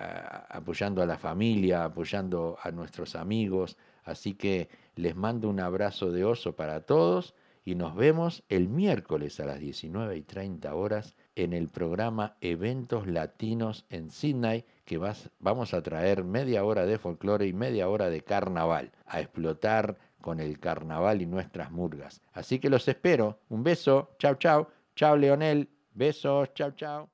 apoyando 0.49 1.03
a 1.03 1.07
la 1.07 1.19
familia, 1.19 1.85
apoyando 1.85 2.57
a 2.63 2.71
nuestros 2.71 3.17
amigos. 3.17 3.77
Así 4.05 4.35
que 4.35 4.69
les 4.95 5.17
mando 5.17 5.49
un 5.51 5.59
abrazo 5.61 6.13
de 6.13 6.25
oso 6.25 6.55
para 6.55 6.81
todos 6.83 7.35
y 7.65 7.75
nos 7.75 7.97
vemos 7.97 8.45
el 8.49 8.69
miércoles 8.69 9.41
a 9.41 9.47
las 9.47 9.59
19 9.59 10.17
y 10.19 10.23
30 10.23 10.75
horas 10.75 11.17
en 11.35 11.53
el 11.53 11.69
programa 11.69 12.37
Eventos 12.41 13.07
Latinos 13.09 13.87
en 13.91 14.11
Sydney, 14.11 14.65
que 14.85 14.99
vas- 14.99 15.31
vamos 15.41 15.75
a 15.75 15.83
traer 15.83 16.23
media 16.25 16.65
hora 16.65 16.87
de 16.87 16.99
folclore 16.99 17.47
y 17.47 17.53
media 17.55 17.89
hora 17.89 18.09
de 18.11 18.21
carnaval, 18.23 18.93
a 19.07 19.21
explotar 19.21 19.97
con 20.25 20.41
el 20.41 20.59
carnaval 20.59 21.21
y 21.21 21.27
nuestras 21.27 21.71
murgas. 21.71 22.23
Así 22.33 22.59
que 22.59 22.71
los 22.71 22.89
espero. 22.89 23.41
Un 23.51 23.63
beso. 23.63 24.17
Chau, 24.19 24.37
chau. 24.37 24.67
Chau, 24.97 25.19
Leonel. 25.19 25.69
Besos. 25.93 26.55
Chau, 26.55 26.71
chau. 26.71 27.14